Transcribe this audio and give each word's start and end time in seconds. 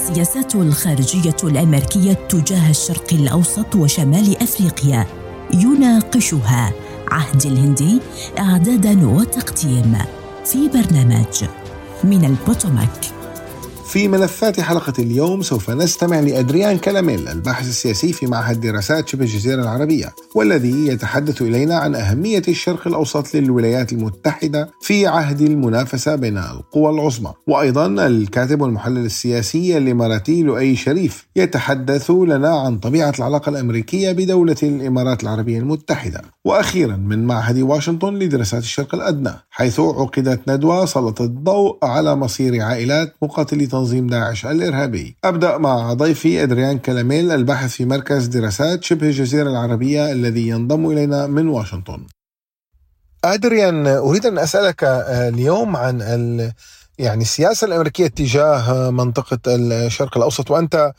السياسات 0.00 0.54
الخارجية 0.54 1.36
الأمريكية 1.44 2.12
تجاه 2.12 2.70
الشرق 2.70 3.12
الأوسط 3.12 3.76
وشمال 3.76 4.42
أفريقيا. 4.42 5.06
يناقشها 5.54 6.72
عهد 7.08 7.46
الهندي 7.46 8.00
اعدادا 8.38 9.08
وتقديم 9.08 9.98
في 10.44 10.68
برنامج 10.68 11.44
من 12.04 12.24
البوتوماك. 12.24 13.19
في 13.90 14.08
ملفات 14.08 14.60
حلقة 14.60 14.92
اليوم 14.98 15.42
سوف 15.42 15.70
نستمع 15.70 16.20
لأدريان 16.20 16.78
كلاميل 16.78 17.28
الباحث 17.28 17.68
السياسي 17.68 18.12
في 18.12 18.26
معهد 18.26 18.60
دراسات 18.60 19.08
شبه 19.08 19.24
الجزيرة 19.24 19.62
العربية 19.62 20.14
والذي 20.34 20.86
يتحدث 20.86 21.42
إلينا 21.42 21.74
عن 21.74 21.94
أهمية 21.94 22.42
الشرق 22.48 22.86
الأوسط 22.86 23.34
للولايات 23.34 23.92
المتحدة 23.92 24.70
في 24.82 25.06
عهد 25.06 25.40
المنافسة 25.40 26.16
بين 26.16 26.38
القوى 26.38 26.90
العظمى. 26.90 27.32
وأيضا 27.46 27.86
الكاتب 27.86 28.60
والمحلل 28.60 29.04
السياسي 29.04 29.76
الإماراتي 29.76 30.42
لؤي 30.42 30.76
شريف 30.76 31.26
يتحدث 31.36 32.10
لنا 32.10 32.60
عن 32.60 32.78
طبيعة 32.78 33.14
العلاقة 33.18 33.50
الأمريكية 33.50 34.12
بدولة 34.12 34.56
الإمارات 34.62 35.22
العربية 35.22 35.58
المتحدة. 35.58 36.22
وأخيرا 36.44 36.96
من 36.96 37.26
معهد 37.26 37.58
واشنطن 37.58 38.14
لدراسات 38.14 38.62
الشرق 38.62 38.94
الأدنى 38.94 39.32
حيث 39.50 39.80
عقدت 39.80 40.50
ندوة 40.50 40.84
سلطت 40.84 41.20
الضوء 41.20 41.78
على 41.82 42.16
مصير 42.16 42.62
عائلات 42.62 43.14
مقاتلي 43.22 43.66
تنظيم 43.80 44.06
داعش 44.06 44.46
الإرهابي. 44.46 45.16
أبدأ 45.24 45.58
مع 45.58 45.92
ضيفي 45.92 46.42
أدريان 46.42 46.78
كلاميل 46.78 47.30
الباحث 47.30 47.70
في 47.70 47.84
مركز 47.84 48.26
دراسات 48.26 48.84
شبه 48.84 49.06
الجزيرة 49.06 49.50
العربية 49.50 50.12
الذي 50.12 50.48
ينضم 50.48 50.90
إلينا 50.90 51.26
من 51.26 51.48
واشنطن. 51.48 52.06
أدريان 53.24 53.86
أريد 53.86 54.26
أن 54.26 54.38
أسألك 54.38 54.84
آه، 54.84 55.28
اليوم 55.28 55.76
عن 55.76 56.02
ال 56.02 56.52
يعني 56.98 57.22
السياسة 57.22 57.66
الأمريكية 57.66 58.06
تجاه 58.06 58.90
منطقة 58.90 59.38
الشرق 59.48 60.16
الأوسط 60.16 60.50
وأنت 60.50 60.92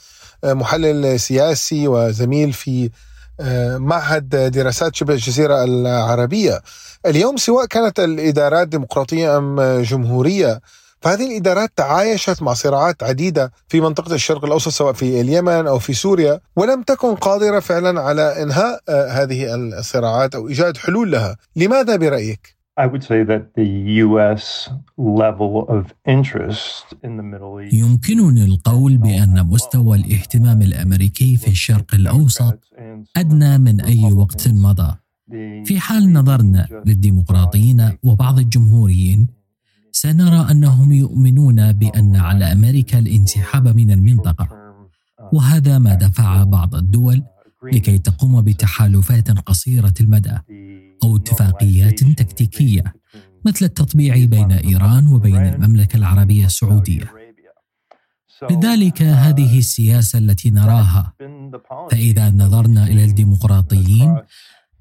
آه، 0.43 0.53
محلل 0.53 1.19
سياسي 1.19 1.87
وزميل 1.87 2.53
في 2.53 2.89
آه، 3.39 3.77
معهد 3.77 4.29
دراسات 4.51 4.95
شبه 4.95 5.13
الجزيرة 5.13 5.63
العربية. 5.63 6.61
اليوم 7.05 7.37
سواء 7.37 7.65
كانت 7.65 7.99
الإدارات 7.99 8.67
ديمقراطية 8.67 9.37
أم 9.37 9.81
جمهورية 9.81 10.61
فهذه 11.01 11.31
الإدارات 11.31 11.71
تعايشت 11.75 12.41
مع 12.41 12.53
صراعات 12.53 13.03
عديدة 13.03 13.51
في 13.67 13.81
منطقة 13.81 14.15
الشرق 14.15 14.45
الأوسط 14.45 14.71
سواء 14.71 14.93
في 14.93 15.21
اليمن 15.21 15.67
أو 15.67 15.79
في 15.79 15.93
سوريا 15.93 16.39
ولم 16.55 16.83
تكن 16.83 17.15
قادرة 17.15 17.59
فعلا 17.59 18.01
على 18.01 18.43
إنهاء 18.43 18.79
آه، 18.89 19.07
هذه 19.07 19.55
الصراعات 19.55 20.35
أو 20.35 20.47
إيجاد 20.47 20.77
حلول 20.77 21.11
لها. 21.11 21.37
لماذا 21.55 21.95
East 26.51 26.95
يمكنني 27.73 28.45
القول 28.45 28.97
بأن 28.97 29.45
مستوى 29.45 29.97
الاهتمام 29.97 30.61
الأمريكي 30.61 31.37
في 31.37 31.47
الشرق 31.47 31.95
الأوسط 31.95 32.59
أدنى 33.17 33.57
من 33.57 33.81
أي 33.81 34.13
وقت 34.13 34.47
مضى. 34.47 34.95
في 35.65 35.79
حال 35.79 36.13
نظرنا 36.13 36.67
للديمقراطيين 36.85 37.97
وبعض 38.03 38.39
الجمهوريين 38.39 39.40
سنرى 39.91 40.51
أنهم 40.51 40.91
يؤمنون 40.91 41.71
بأن 41.71 42.15
على 42.15 42.51
أمريكا 42.51 42.99
الانسحاب 42.99 43.75
من 43.75 43.91
المنطقة. 43.91 44.49
وهذا 45.33 45.79
ما 45.79 45.93
دفع 45.93 46.43
بعض 46.43 46.75
الدول 46.75 47.23
لكي 47.73 47.97
تقوم 47.97 48.41
بتحالفات 48.41 49.31
قصيرة 49.31 49.93
المدى 50.01 50.37
أو 51.03 51.15
اتفاقيات 51.15 52.03
تكتيكية 52.03 52.83
مثل 53.45 53.65
التطبيع 53.65 54.25
بين 54.25 54.51
إيران 54.51 55.07
وبين 55.07 55.45
المملكة 55.47 55.97
العربية 55.97 56.45
السعودية. 56.45 57.11
لذلك 58.51 59.01
هذه 59.01 59.57
السياسة 59.59 60.19
التي 60.19 60.49
نراها 60.49 61.13
فإذا 61.91 62.29
نظرنا 62.29 62.87
إلى 62.87 63.03
الديمقراطيين 63.03 64.17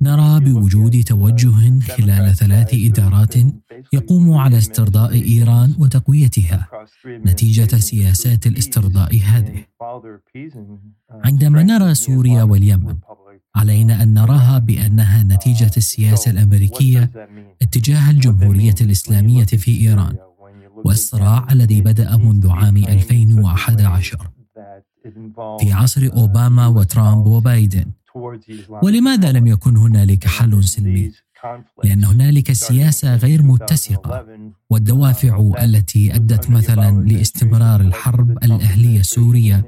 نرى 0.03 0.41
بوجود 0.41 1.03
توجه 1.03 1.81
خلال 1.81 2.35
ثلاث 2.35 2.75
إدارات 2.75 3.35
يقوم 3.93 4.33
على 4.33 4.59
استرضاء 4.59 5.13
إيران 5.13 5.75
وتقويتها 5.79 6.69
نتيجة 7.07 7.77
سياسات 7.77 8.47
الاسترضاء 8.47 9.21
هذه. 9.25 9.65
عندما 11.25 11.63
نرى 11.63 11.95
سوريا 11.95 12.43
واليمن 12.43 12.97
علينا 13.57 14.03
أن 14.03 14.15
نراها 14.15 14.59
بأنها 14.59 15.23
نتيجة 15.23 15.71
السياسة 15.77 16.31
الأمريكية 16.31 17.11
اتجاه 17.63 18.11
الجمهورية 18.11 18.75
الإسلامية 18.81 19.45
في 19.45 19.81
إيران 19.81 20.17
والصراع 20.85 21.47
الذي 21.53 21.81
بدأ 21.81 22.17
منذ 22.17 22.49
عام 22.49 22.77
2011 22.77 24.31
في 25.61 25.73
عصر 25.73 26.11
أوباما 26.13 26.67
وترامب 26.67 27.27
وبايدن 27.27 27.85
ولماذا 28.83 29.33
لم 29.33 29.47
يكن 29.47 29.77
هنالك 29.77 30.27
حل 30.27 30.65
سلمي؟ 30.65 31.13
لأن 31.85 32.05
هنالك 32.05 32.53
سياسة 32.53 33.17
غير 33.17 33.43
متسقة 33.43 34.27
والدوافع 34.71 35.53
التي 35.63 36.15
أدت 36.15 36.51
مثلا 36.51 37.05
لاستمرار 37.05 37.81
الحرب 37.81 38.31
الأهلية 38.31 39.01
السورية 39.01 39.65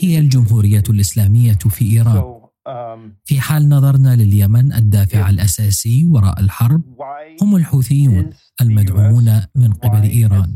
هي 0.00 0.18
الجمهورية 0.18 0.82
الإسلامية 0.90 1.52
في 1.52 1.92
إيران 1.92 2.38
في 3.24 3.40
حال 3.40 3.68
نظرنا 3.68 4.16
لليمن 4.16 4.72
الدافع 4.72 5.30
الأساسي 5.30 6.06
وراء 6.10 6.40
الحرب 6.40 6.82
هم 7.42 7.56
الحوثيون 7.56 8.30
المدعومون 8.60 9.42
من 9.54 9.72
قبل 9.72 10.02
إيران. 10.02 10.52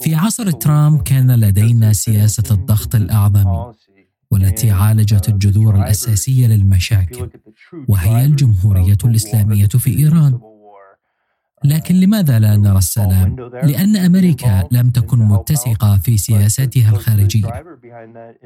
في 0.00 0.14
عصر 0.14 0.50
ترامب 0.50 1.02
كان 1.02 1.40
لدينا 1.40 1.92
سياسة 1.92 2.54
الضغط 2.54 2.94
الأعظمي. 2.94 3.72
والتي 4.30 4.70
عالجت 4.70 5.28
الجذور 5.28 5.76
الأساسية 5.76 6.46
للمشاكل 6.46 7.28
وهي 7.88 8.24
الجمهورية 8.24 8.98
الإسلامية 9.04 9.66
في 9.66 9.98
إيران. 9.98 10.38
لكن 11.64 11.94
لماذا 11.94 12.38
لا 12.38 12.56
نرى 12.56 12.78
السلام؟ 12.78 13.36
لأن 13.62 13.96
أمريكا 13.96 14.68
لم 14.72 14.90
تكن 14.90 15.18
متسقة 15.18 15.98
في 15.98 16.16
سياساتها 16.18 16.90
الخارجية. 16.90 17.64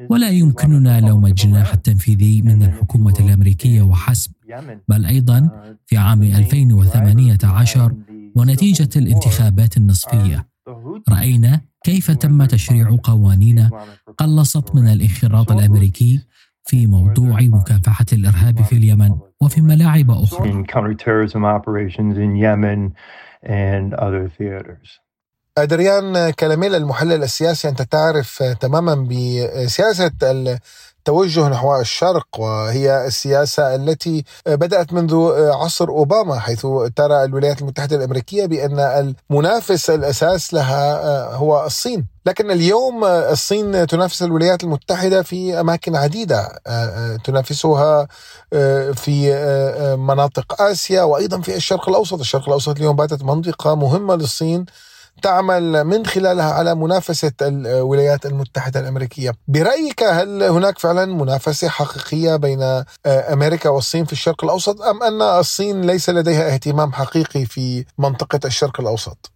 ولا 0.09 0.29
يمكننا 0.29 0.99
لوم 1.01 1.25
الجناح 1.25 1.73
التنفيذي 1.73 2.41
من 2.41 2.63
الحكومة 2.63 3.13
الأمريكية 3.19 3.81
وحسب 3.81 4.31
بل 4.87 5.05
أيضا 5.05 5.49
في 5.85 5.97
عام 5.97 6.23
2018 6.23 7.95
ونتيجة 8.35 8.89
الانتخابات 8.95 9.77
النصفية. 9.77 10.47
رأينا 11.09 11.61
كيف 11.83 12.11
تم 12.11 12.45
تشريع 12.45 12.97
قوانين 13.03 13.69
قلصت 14.17 14.75
من 14.75 14.87
الانخراط 14.87 15.51
الأمريكي 15.51 16.19
في 16.63 16.87
موضوع 16.87 17.39
مكافحة 17.41 18.05
الإرهاب 18.13 18.61
في 18.61 18.73
اليمن 18.75 19.11
وفي 19.41 19.61
ملاعب 19.61 20.11
أخرى. 20.11 20.49
أدريان 25.57 26.29
كلاميل 26.29 26.75
المحلل 26.75 27.23
السياسي 27.23 27.69
أنت 27.69 27.81
تعرف 27.81 28.43
تماما 28.43 28.95
بسياسة 28.95 30.11
التوجه 31.01 31.49
نحو 31.49 31.79
الشرق 31.79 32.27
وهي 32.39 33.05
السياسة 33.07 33.75
التي 33.75 34.23
بدأت 34.47 34.93
منذ 34.93 35.15
عصر 35.51 35.89
أوباما 35.89 36.39
حيث 36.39 36.67
ترى 36.95 37.23
الولايات 37.23 37.61
المتحدة 37.61 37.95
الأمريكية 37.95 38.45
بأن 38.45 38.79
المنافس 38.79 39.89
الأساس 39.89 40.53
لها 40.53 41.35
هو 41.35 41.65
الصين. 41.65 42.05
لكن 42.25 42.51
اليوم 42.51 43.03
الصين 43.05 43.87
تنافس 43.87 44.23
الولايات 44.23 44.63
المتحدة 44.63 45.21
في 45.21 45.59
أماكن 45.59 45.95
عديدة 45.95 46.49
تنافسها 47.23 48.07
في 48.93 49.33
مناطق 49.99 50.61
آسيا 50.61 51.03
وأيضا 51.03 51.41
في 51.41 51.55
الشرق 51.55 51.89
الأوسط. 51.89 52.19
الشرق 52.19 52.47
الأوسط 52.47 52.77
اليوم 52.77 52.95
باتت 52.95 53.23
منطقة 53.23 53.75
مهمة 53.75 54.15
للصين 54.15 54.65
تعمل 55.21 55.83
من 55.83 56.05
خلالها 56.05 56.53
على 56.53 56.75
منافسة 56.75 57.31
الولايات 57.41 58.25
المتحدة 58.25 58.79
الأمريكية 58.79 59.31
برأيك 59.47 60.03
هل 60.03 60.43
هناك 60.43 60.79
فعلا 60.79 61.05
منافسة 61.05 61.69
حقيقية 61.69 62.35
بين 62.35 62.83
أمريكا 63.05 63.69
والصين 63.69 64.05
في 64.05 64.13
الشرق 64.13 64.43
الأوسط 64.43 64.81
أم 64.81 65.03
أن 65.03 65.21
الصين 65.21 65.81
ليس 65.81 66.09
لديها 66.09 66.53
اهتمام 66.53 66.93
حقيقي 66.93 67.45
في 67.45 67.85
منطقة 67.97 68.39
الشرق 68.45 68.81
الأوسط؟ 68.81 69.31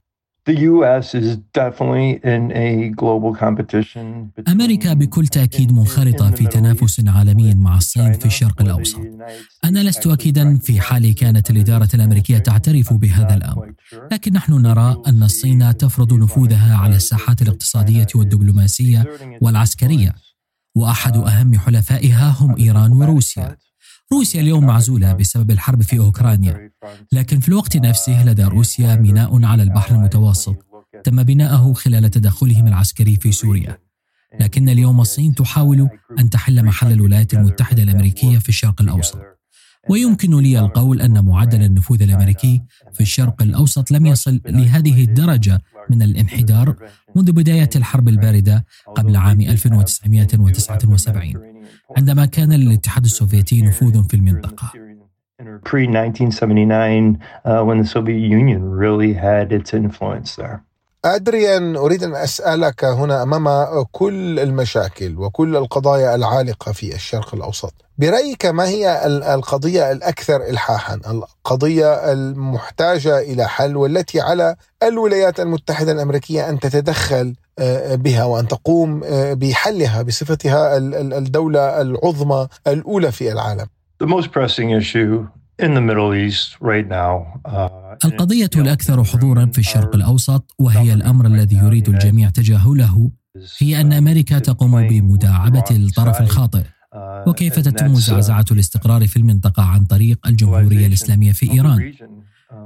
أمريكا 4.48 4.94
بكل 4.94 5.28
تأكيد 5.28 5.72
منخرطة 5.72 6.32
في 6.32 6.48
تنافس 6.48 7.04
عالمي 7.08 7.54
مع 7.54 7.78
الصين 7.78 8.14
في 8.14 8.26
الشرق 8.26 8.62
الأوسط. 8.62 9.00
أنا 9.64 9.80
لست 9.80 10.08
أكيدا 10.08 10.58
في 10.58 10.82
حال 10.82 11.16
كانت 11.16 11.50
الإدارة 11.50 11.90
الأمريكية 11.94 12.38
تعترف 12.38 12.94
بهذا 12.94 13.36
الأمر، 13.36 13.74
لكن 14.12 14.34
نحن 14.34 14.54
نرى 14.54 15.02
أن 15.08 15.24
الصين 15.24 15.78
تفرض 15.78 16.14
نفوذها 16.14 16.78
على 16.78 16.96
الساحات 16.96 17.42
الاقتصادية 17.42 18.08
والدبلوماسية 18.16 19.06
والعسكرية، 19.42 20.16
وأحد 20.76 21.18
أهم 21.18 21.60
حلفائها 21.60 22.36
هم 22.40 22.56
إيران 22.60 22.92
وروسيا. 22.92 23.58
روسيا 24.14 24.42
اليوم 24.42 24.66
معزولة 24.66 25.14
بسبب 25.14 25.52
الحرب 25.52 25.82
في 25.82 26.00
أوكرانيا. 26.00 26.72
لكن 27.12 27.40
في 27.40 27.50
الوقت 27.50 27.78
نفسه 27.78 28.26
لدى 28.26 28.44
روسيا 28.44 28.96
ميناء 28.96 29.46
على 29.46 29.64
البحر 29.64 29.96
المتوسط. 29.96 30.56
تم 31.04 31.24
بناءه 31.24 31.74
خلال 31.74 32.10
تدخلهم 32.10 32.68
العسكري 32.68 33.16
في 33.16 33.32
سوريا. 33.32 33.78
لكن 34.40 34.70
اليوم 34.70 35.02
الصين 35.02 35.36
تحاول 35.36 35.90
أن 36.20 36.30
تحل 36.30 36.66
محل 36.66 36.92
الولايات 36.92 37.34
المتحدة 37.34 37.84
الأمريكية 37.84 38.40
في 38.40 38.50
الشرق 38.50 38.82
الأوسط. 38.82 39.22
ويمكن 39.90 40.40
لي 40.40 40.60
القول 40.60 41.02
أن 41.02 41.26
معدل 41.26 41.64
النفوذ 41.64 42.02
الأمريكي 42.02 42.62
في 42.94 43.02
الشرق 43.02 43.42
الأوسط 43.42 43.92
لم 43.92 44.06
يصل 44.06 44.42
لهذه 44.46 45.04
الدرجة 45.04 45.62
من 45.90 46.02
الانحدار 46.02 46.76
منذ 47.16 47.32
بداية 47.32 47.70
الحرب 47.76 48.10
الباردة 48.10 48.66
قبل 48.96 49.16
عام 49.16 49.42
1979 49.42 51.55
عندما 51.98 52.26
كان 52.26 52.54
للاتحاد 52.54 53.04
السوفيتي 53.04 53.62
نفوذ 53.62 54.04
في 54.04 54.14
المنطقة. 54.14 54.72
Pre 55.70 55.88
1979 55.90 57.20
uh, 57.46 57.64
when 57.64 57.80
the 57.80 57.88
Soviet 57.88 58.20
Union 58.20 58.62
really 58.72 59.14
had 59.14 59.52
its 59.52 59.74
influence 59.74 60.36
there. 60.36 60.64
أدريان 61.06 61.76
أريد 61.76 62.04
أن 62.04 62.16
أسألك 62.16 62.86
هنا 62.86 63.24
أمام 63.24 63.48
كل 63.92 64.40
المشاكل 64.40 65.18
وكل 65.18 65.56
القضايا 65.56 66.16
العالقة 66.16 66.72
في 66.72 66.96
الشرق 66.96 67.36
الأوسط. 67.36 67.74
برأيك 67.98 68.46
ما 68.46 68.68
هي 68.68 69.06
القضية 69.34 69.92
الأكثر 69.92 70.50
إلحاحا؟ 70.50 70.96
القضية 70.96 72.12
المحتاجة 72.12 73.20
إلى 73.20 73.48
حل 73.48 73.78
والتي 73.78 74.22
على 74.22 74.56
الولايات 74.84 75.40
المتحدة 75.40 75.92
الأمريكية 75.92 76.50
أن 76.50 76.60
تتدخل 76.60 77.36
بها 77.96 78.24
وأن 78.24 78.48
تقوم 78.48 79.04
آه، 79.04 79.34
بحلها 79.34 80.02
بصفتها 80.02 80.78
الدولة 81.18 81.82
العظمى 81.82 82.48
الأولى 82.68 83.12
في 83.12 83.32
العالم. 83.32 83.66
The 84.04 84.08
most 84.08 84.28
pressing 84.32 84.70
issue 84.82 85.28
in 85.62 85.74
the 85.74 85.82
Middle 85.82 86.14
East 86.14 86.58
right 86.62 86.88
now 86.90 87.40
uh, 87.48 87.86
القضية 88.06 88.50
الأكثر 88.56 89.04
حضورا 89.04 89.46
في 89.46 89.58
الشرق 89.60 89.96
الأوسط 89.96 90.56
وهي 90.60 90.94
الأمر 90.94 91.26
الذي 91.26 91.56
يريد 91.56 91.90
الجميع 91.90 92.30
تجاهله 92.30 93.12
هي 93.60 93.82
أن 93.82 93.94
أمريكا 93.94 94.40
تقوم 94.40 94.88
بمداعبة 94.88 95.64
الطرف 95.72 96.22
الخاطئ. 96.22 96.64
وكيف 97.28 97.60
تتم 97.60 97.96
زعزعة 97.96 98.46
الاستقرار 98.52 99.08
في 99.08 99.18
المنطقة 99.18 99.64
عن 99.64 99.84
طريق 99.84 100.28
الجمهورية 100.28 100.88
الإسلامية 100.88 101.32
في 101.32 101.52
إيران؟ 101.52 101.94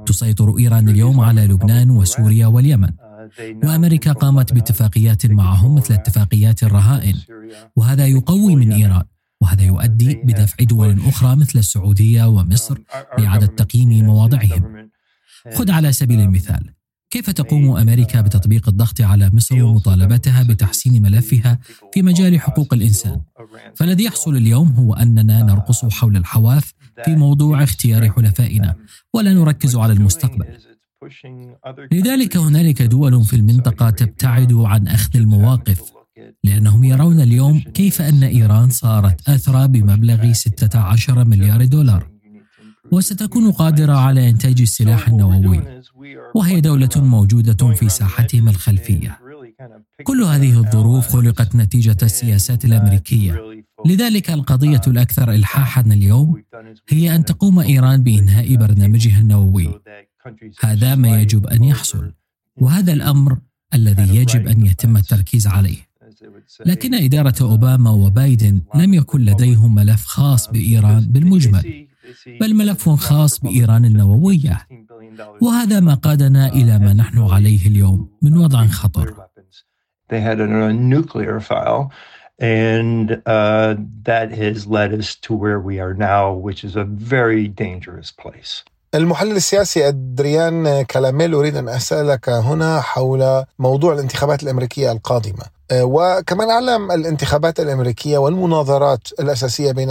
تسيطر 0.06 0.58
إيران 0.58 0.88
اليوم 0.88 1.20
على 1.20 1.46
لبنان 1.46 1.90
وسوريا 1.90 2.46
واليمن. 2.46 2.90
وأمريكا 3.38 4.12
قامت 4.12 4.52
باتفاقيات 4.52 5.26
معهم 5.26 5.74
مثل 5.74 5.94
اتفاقيات 5.94 6.62
الرهائن. 6.62 7.14
وهذا 7.76 8.06
يقوي 8.06 8.56
من 8.56 8.72
إيران. 8.72 9.04
وهذا 9.40 9.62
يؤدي 9.62 10.14
بدفع 10.14 10.64
دول 10.64 11.00
أخرى 11.06 11.36
مثل 11.36 11.58
السعودية 11.58 12.24
ومصر 12.24 12.78
لإعادة 13.18 13.46
تقييم 13.46 14.04
مواضعهم. 14.04 14.90
خذ 15.54 15.70
على 15.70 15.92
سبيل 15.92 16.20
المثال. 16.20 16.74
كيف 17.10 17.30
تقوم 17.30 17.76
أمريكا 17.76 18.20
بتطبيق 18.20 18.68
الضغط 18.68 19.00
على 19.00 19.30
مصر 19.32 19.62
ومطالبتها 19.62 20.42
بتحسين 20.42 21.02
ملفها 21.02 21.58
في 21.94 22.02
مجال 22.02 22.40
حقوق 22.40 22.74
الإنسان؟ 22.74 23.20
فالذي 23.76 24.04
يحصل 24.04 24.36
اليوم 24.36 24.68
هو 24.68 24.94
أننا 24.94 25.42
نرقص 25.42 25.84
حول 25.84 26.16
الحواف 26.16 26.72
في 27.04 27.16
موضوع 27.16 27.62
اختيار 27.62 28.10
حلفائنا. 28.10 28.76
ولا 29.14 29.32
نركز 29.32 29.76
على 29.76 29.92
المستقبل. 29.92 30.46
لذلك 31.92 32.36
هنالك 32.36 32.82
دول 32.82 33.24
في 33.24 33.36
المنطقة 33.36 33.90
تبتعد 33.90 34.52
عن 34.52 34.88
أخذ 34.88 35.16
المواقف 35.16 35.92
لأنهم 36.44 36.84
يرون 36.84 37.20
اليوم 37.20 37.60
كيف 37.60 38.02
أن 38.02 38.22
إيران 38.22 38.70
صارت 38.70 39.28
أثرى 39.28 39.68
بمبلغ 39.68 40.32
16 40.32 41.24
مليار 41.24 41.64
دولار. 41.64 42.10
وستكون 42.92 43.52
قادرة 43.52 43.92
على 43.92 44.30
إنتاج 44.30 44.60
السلاح 44.60 45.08
النووي. 45.08 45.60
وهي 46.34 46.60
دولة 46.60 46.88
موجودة 46.96 47.74
في 47.74 47.88
ساحتهم 47.88 48.48
الخلفية. 48.48 49.18
كل 50.02 50.22
هذه 50.22 50.58
الظروف 50.58 51.08
خلقت 51.08 51.56
نتيجة 51.56 51.96
السياسات 52.02 52.64
الأمريكية. 52.64 53.40
لذلك 53.86 54.30
القضية 54.30 54.80
الأكثر 54.86 55.32
إلحاحا 55.32 55.80
اليوم 55.80 56.42
هي 56.88 57.16
أن 57.16 57.24
تقوم 57.24 57.58
إيران 57.60 58.02
بإنهاء 58.02 58.56
برنامجها 58.56 59.20
النووي. 59.20 59.80
هذا 60.60 60.94
ما 60.94 61.20
يجب 61.20 61.46
أن 61.46 61.64
يحصل 61.64 62.12
وهذا 62.56 62.92
الأمر 62.92 63.38
الذي 63.74 64.16
يجب 64.16 64.46
أن 64.46 64.66
يتم 64.66 64.96
التركيز 64.96 65.46
عليه. 65.46 65.90
لكن 66.66 66.94
إدارة 66.94 67.34
أوباما 67.40 67.90
وبايدن 67.90 68.60
لم 68.74 68.94
يكن 68.94 69.20
لديهم 69.20 69.74
ملف 69.74 70.04
خاص 70.04 70.50
بإيران 70.50 71.00
بالمجمل 71.00 71.86
بل 72.40 72.54
ملف 72.54 72.88
خاص 72.88 73.40
بإيران 73.40 73.84
النووية 73.84 74.66
وهذا 75.40 75.80
ما 75.80 75.94
قادنا 75.94 76.48
إلى 76.52 76.78
ما 76.78 76.92
نحن 76.92 77.18
عليه 77.18 77.66
اليوم 77.66 78.08
من 78.22 78.36
وضع 78.36 78.66
خطر. 78.66 79.14
And 82.42 83.22
uh, 83.26 83.76
that 84.04 84.32
has 84.32 84.66
led 84.66 84.94
us 84.94 85.14
to 85.16 85.34
where 85.34 85.60
we 85.60 85.78
are 85.78 85.92
now, 85.92 86.32
which 86.32 86.64
is 86.64 86.74
a 86.74 86.84
very 86.84 87.46
dangerous 87.48 88.10
place. 88.10 88.64
المحلل 88.94 89.36
السياسي 89.36 89.88
أدريان 89.88 90.82
كلاميل 90.82 91.34
أريد 91.34 91.56
أن 91.56 91.68
أسألك 91.68 92.28
هنا 92.28 92.80
حول 92.80 93.44
موضوع 93.58 93.92
الانتخابات 93.92 94.42
الأمريكية 94.42 94.92
القادمة. 94.92 95.44
آه، 95.70 95.84
وكمان 95.84 96.50
علم 96.50 96.90
الانتخابات 96.92 97.60
الأمريكية 97.60 98.18
والمناظرات 98.18 99.00
الأساسية 99.20 99.72
بين 99.72 99.88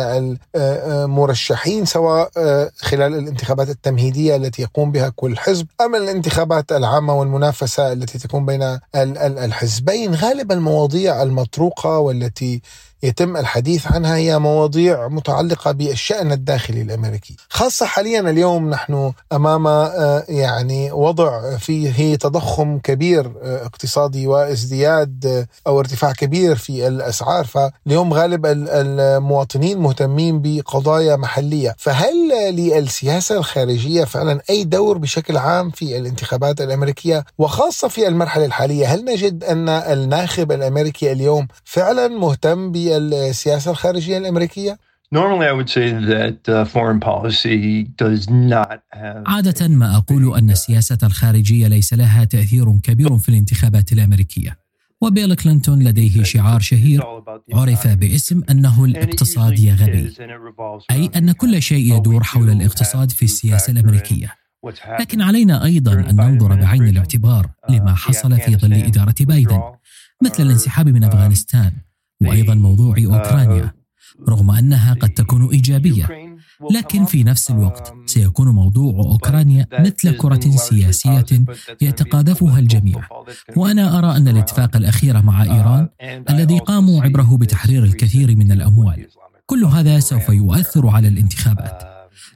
المرشحين 0.56 1.86
سواء 1.86 2.32
آه، 2.38 2.72
خلال 2.78 3.16
الانتخابات 3.16 3.70
التمهيدية 3.70 4.36
التي 4.36 4.62
يقوم 4.62 4.92
بها 4.92 5.10
كل 5.16 5.38
حزب 5.38 5.68
أم 5.82 5.96
الانتخابات 5.96 6.72
العامة 6.72 7.20
والمنافسة 7.20 7.92
التي 7.94 8.18
تكون 8.20 8.46
بين 8.46 8.80
الحزبين. 8.96 10.16
غالبا 10.16 10.56
المواضيع 10.56 11.24
المطروقة 11.24 11.98
والتي 11.98 12.62
يتم 13.04 13.38
الحديث 13.38 13.88
عنها 13.88 14.16
هي 14.16 14.40
مواضيع 14.40 15.08
متعلقة 15.08 15.72
بالشأن 15.72 16.32
الداخلي 16.32 16.82
الأمريكي. 16.82 17.36
خاصة 17.50 17.86
حاليا 17.86 18.20
اليوم 18.20 18.70
نحن 18.70 19.14
أمام 19.34 19.68
آه، 19.68 20.24
يعني 20.30 20.92
وضع 20.92 21.58
فيه 21.58 22.16
تضخم 22.16 22.80
كبير 22.80 23.32
اقتصادي 23.42 24.28
وازدياد 24.28 25.48
أو 25.68 25.80
ارتفاع 25.80 26.12
كبير 26.12 26.56
في 26.56 26.88
الأسعار. 26.88 27.46
فاليوم 27.46 28.14
غالب 28.14 28.46
المواطنين 28.46 29.78
مهتمين 29.78 30.42
بقضايا 30.42 31.16
محلية. 31.16 31.76
فهل 31.78 32.30
للسياسة 32.52 33.38
الخارجية 33.38 34.04
فعلا 34.04 34.42
أي 34.50 34.64
دور 34.64 34.98
بشكل 34.98 35.38
عام 35.38 35.72
في 35.72 35.98
الانتخابات 35.98 36.62
الأمريكية؟ 36.62 37.26
وخاصة 37.38 37.88
في 37.88 38.08
المرحلة 38.08 38.46
الحالية 38.46 38.88
هل 38.94 39.06
نجد 39.06 39.44
أن 39.44 39.70
الناخب 39.70 40.52
الأمريكي 40.52 41.12
اليوم 41.12 41.48
فعلا 41.66 42.08
مهتم 42.08 42.72
بالسياسة 42.98 43.72
الخارجية 43.72 44.18
الأمريكية؟ 44.18 44.78
Uh. 48.94 49.24
عادة 49.26 49.68
ما 49.68 49.98
أقول 49.98 50.36
أن 50.38 50.50
السياسة 50.52 50.98
الخارجية 51.04 51.68
ليس 51.68 51.94
لها 51.94 52.24
تأثير 52.24 52.78
كبير 52.84 53.18
في 53.18 53.30
الانتخابات 53.30 53.92
الأمريكية. 53.92 54.58
وبيل 55.02 55.34
كلينتون 55.34 55.84
لديه 55.84 56.24
شعار 56.24 56.60
شهير 56.60 57.04
عرف 57.54 57.88
باسم 57.88 58.42
أنه 58.50 58.86
الاقتصاد 58.86 59.60
يا 59.60 59.74
غبي 59.74 60.14
أي 60.92 61.10
أن 61.16 61.32
كل 61.32 61.62
شيء 61.62 61.98
يدور 61.98 62.24
حول 62.24 62.50
الاقتصاد 62.50 63.12
في 63.12 63.26
السياسة 63.26 63.72
الأمريكية 63.72 64.36
لكن 65.00 65.22
علينا 65.22 65.64
أيضا 65.64 65.94
أن 65.94 66.16
ننظر 66.16 66.56
بعين 66.56 66.88
الاعتبار 66.88 67.50
لما 67.70 67.96
حصل 67.96 68.38
في 68.40 68.56
ظل 68.56 68.74
إدارة 68.74 69.16
بايدن 69.20 69.62
مثل 70.24 70.44
الانسحاب 70.44 70.90
من 70.90 71.04
أفغانستان 71.04 71.72
وأيضا 72.22 72.54
موضوع 72.54 72.96
أوكرانيا. 72.98 73.74
رغم 74.30 74.52
أنها 74.52 74.94
قد 74.94 75.10
تكون 75.10 75.50
إيجابية 75.50 76.08
لكن 76.72 77.06
في 77.06 77.24
نفس 77.24 77.52
الوقت 77.52 77.94
سيكون 78.06 78.48
موضوع 78.48 78.94
أوكرانيا 78.94 79.68
مثل 79.80 80.18
كرة 80.18 80.40
سياسية 80.56 81.26
يتقاذفها 81.82 82.60
الجميع. 82.60 83.08
وأنا 83.56 84.00
أرى 84.00 84.18
أن 84.18 84.28
الاتفاق 84.28 84.76
الأخير 84.76 85.22
مع 85.22 85.44
إيران 85.44 85.90
الذي 86.30 86.60
قاموا 86.60 87.04
عبره 87.04 87.38
بتحرير 87.38 87.84
الكثير 87.84 88.36
من 88.36 88.52
الأموال. 88.52 89.08
كل 89.46 89.66
هذا 89.66 90.00
سوف 90.00 90.30
يؤثر 90.30 90.88
على 90.88 91.08
الانتخابات. 91.08 91.84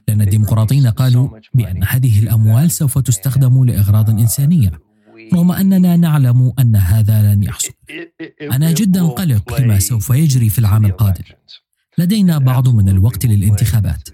لأن 0.08 0.20
الديمقراطيين 0.20 0.86
قالوا 0.86 1.28
بأن 1.54 1.84
هذه 1.84 2.18
الأموال 2.18 2.70
سوف 2.70 2.98
تستخدم 2.98 3.64
لاغراض 3.64 4.10
إنسانية. 4.10 4.72
رغم 5.32 5.52
أننا 5.52 5.96
نعلم 5.96 6.52
أن 6.58 6.76
هذا 6.76 7.34
لن 7.34 7.42
يحصل. 7.42 7.72
أنا 8.52 8.72
جدا 8.72 9.06
قلق 9.06 9.60
لما 9.60 9.78
سوف 9.78 10.10
يجري 10.10 10.48
في 10.48 10.58
العام 10.58 10.84
القادم. 10.84 11.24
لدينا 11.98 12.38
بعض 12.38 12.68
من 12.68 12.88
الوقت 12.88 13.26
للانتخابات 13.26 14.08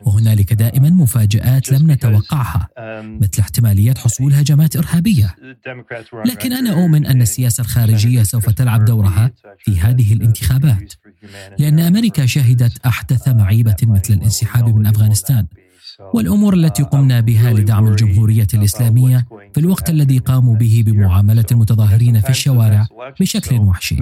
وهنالك 0.00 0.52
دائما 0.52 0.90
مفاجآت 0.90 1.72
لم 1.72 1.90
نتوقعها 1.90 2.68
مثل 3.20 3.40
احتمالية 3.40 3.94
حصول 3.94 4.34
هجمات 4.34 4.76
إرهابية. 4.76 5.36
لكن 6.26 6.52
أنا 6.52 6.72
أؤمن 6.72 7.06
أن 7.06 7.22
السياسة 7.22 7.60
الخارجية 7.60 8.22
سوف 8.22 8.50
تلعب 8.50 8.84
دورها 8.84 9.30
في 9.58 9.80
هذه 9.80 10.12
الانتخابات 10.12 10.92
لأن 11.58 11.78
أمريكا 11.78 12.26
شهدت 12.26 12.86
أحدث 12.86 13.28
معيبة 13.28 13.76
مثل 13.82 14.14
الانسحاب 14.14 14.76
من 14.76 14.86
أفغانستان. 14.86 15.46
والأمور 16.14 16.54
التي 16.54 16.82
قمنا 16.82 17.20
بها 17.20 17.52
لدعم 17.52 17.86
الجمهورية 17.88 18.46
الإسلامية 18.54 19.26
في 19.54 19.60
الوقت 19.60 19.90
الذي 19.90 20.18
قاموا 20.18 20.56
به 20.56 20.84
بمعاملة 20.86 21.44
المتظاهرين 21.52 22.20
في 22.20 22.30
الشوارع 22.30 22.86
بشكل 23.20 23.56
وحشي. 23.56 23.96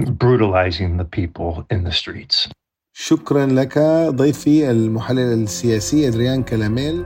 شكرا 2.93 3.47
لك 3.47 3.79
ضيفي 4.09 4.71
المحلل 4.71 5.43
السياسي 5.43 6.09
أدريان 6.09 6.43
كلاميل. 6.43 7.05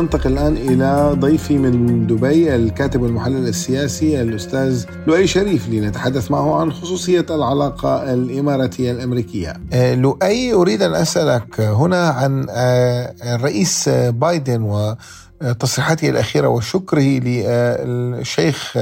ننتقل 0.00 0.32
الآن 0.32 0.56
إلى 0.56 1.16
ضيفي 1.18 1.58
من 1.58 2.06
دبي 2.06 2.54
الكاتب 2.54 3.02
والمحلل 3.02 3.48
السياسي 3.48 4.22
الأستاذ 4.22 4.84
لؤي 5.06 5.26
شريف 5.26 5.68
لنتحدث 5.68 6.30
معه 6.30 6.60
عن 6.60 6.72
خصوصية 6.72 7.26
العلاقة 7.30 8.12
الإماراتية 8.12 8.92
الأمريكية. 8.92 9.54
آه، 9.72 9.94
لؤي 9.94 10.52
أريد 10.52 10.82
أن 10.82 10.94
أسألك 10.94 11.60
هنا 11.60 12.08
عن 12.08 12.46
آه، 12.50 13.14
الرئيس 13.34 13.88
بايدن 13.88 14.62
وتصريحاته 15.42 16.08
الأخيرة 16.08 16.48
وشكره 16.48 17.18
للشيخ 17.84 18.78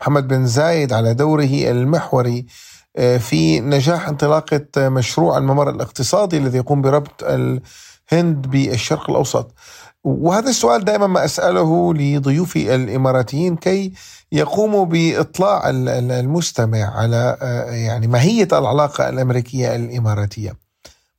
محمد 0.00 0.28
بن 0.28 0.46
زايد 0.46 0.92
على 0.92 1.14
دوره 1.14 1.70
المحوري 1.70 2.46
آه، 2.96 3.16
في 3.16 3.60
نجاح 3.60 4.08
انطلاقة 4.08 4.66
مشروع 4.76 5.38
الممر 5.38 5.70
الاقتصادي 5.70 6.38
الذي 6.38 6.58
يقوم 6.58 6.82
بربط 6.82 7.24
الهند 8.12 8.50
بالشرق 8.50 9.10
الأوسط 9.10 9.54
وهذا 10.04 10.50
السؤال 10.50 10.84
دائما 10.84 11.06
ما 11.06 11.24
أسأله 11.24 11.94
لضيوفي 11.94 12.74
الإماراتيين 12.74 13.56
كي 13.56 13.92
يقوموا 14.32 14.84
بإطلاع 14.84 15.70
المستمع 15.70 16.98
على 16.98 17.36
آه، 17.42 17.70
يعني 17.70 18.06
ماهية 18.06 18.48
العلاقة 18.52 19.08
الأمريكية 19.08 19.76
الإماراتية. 19.76 20.52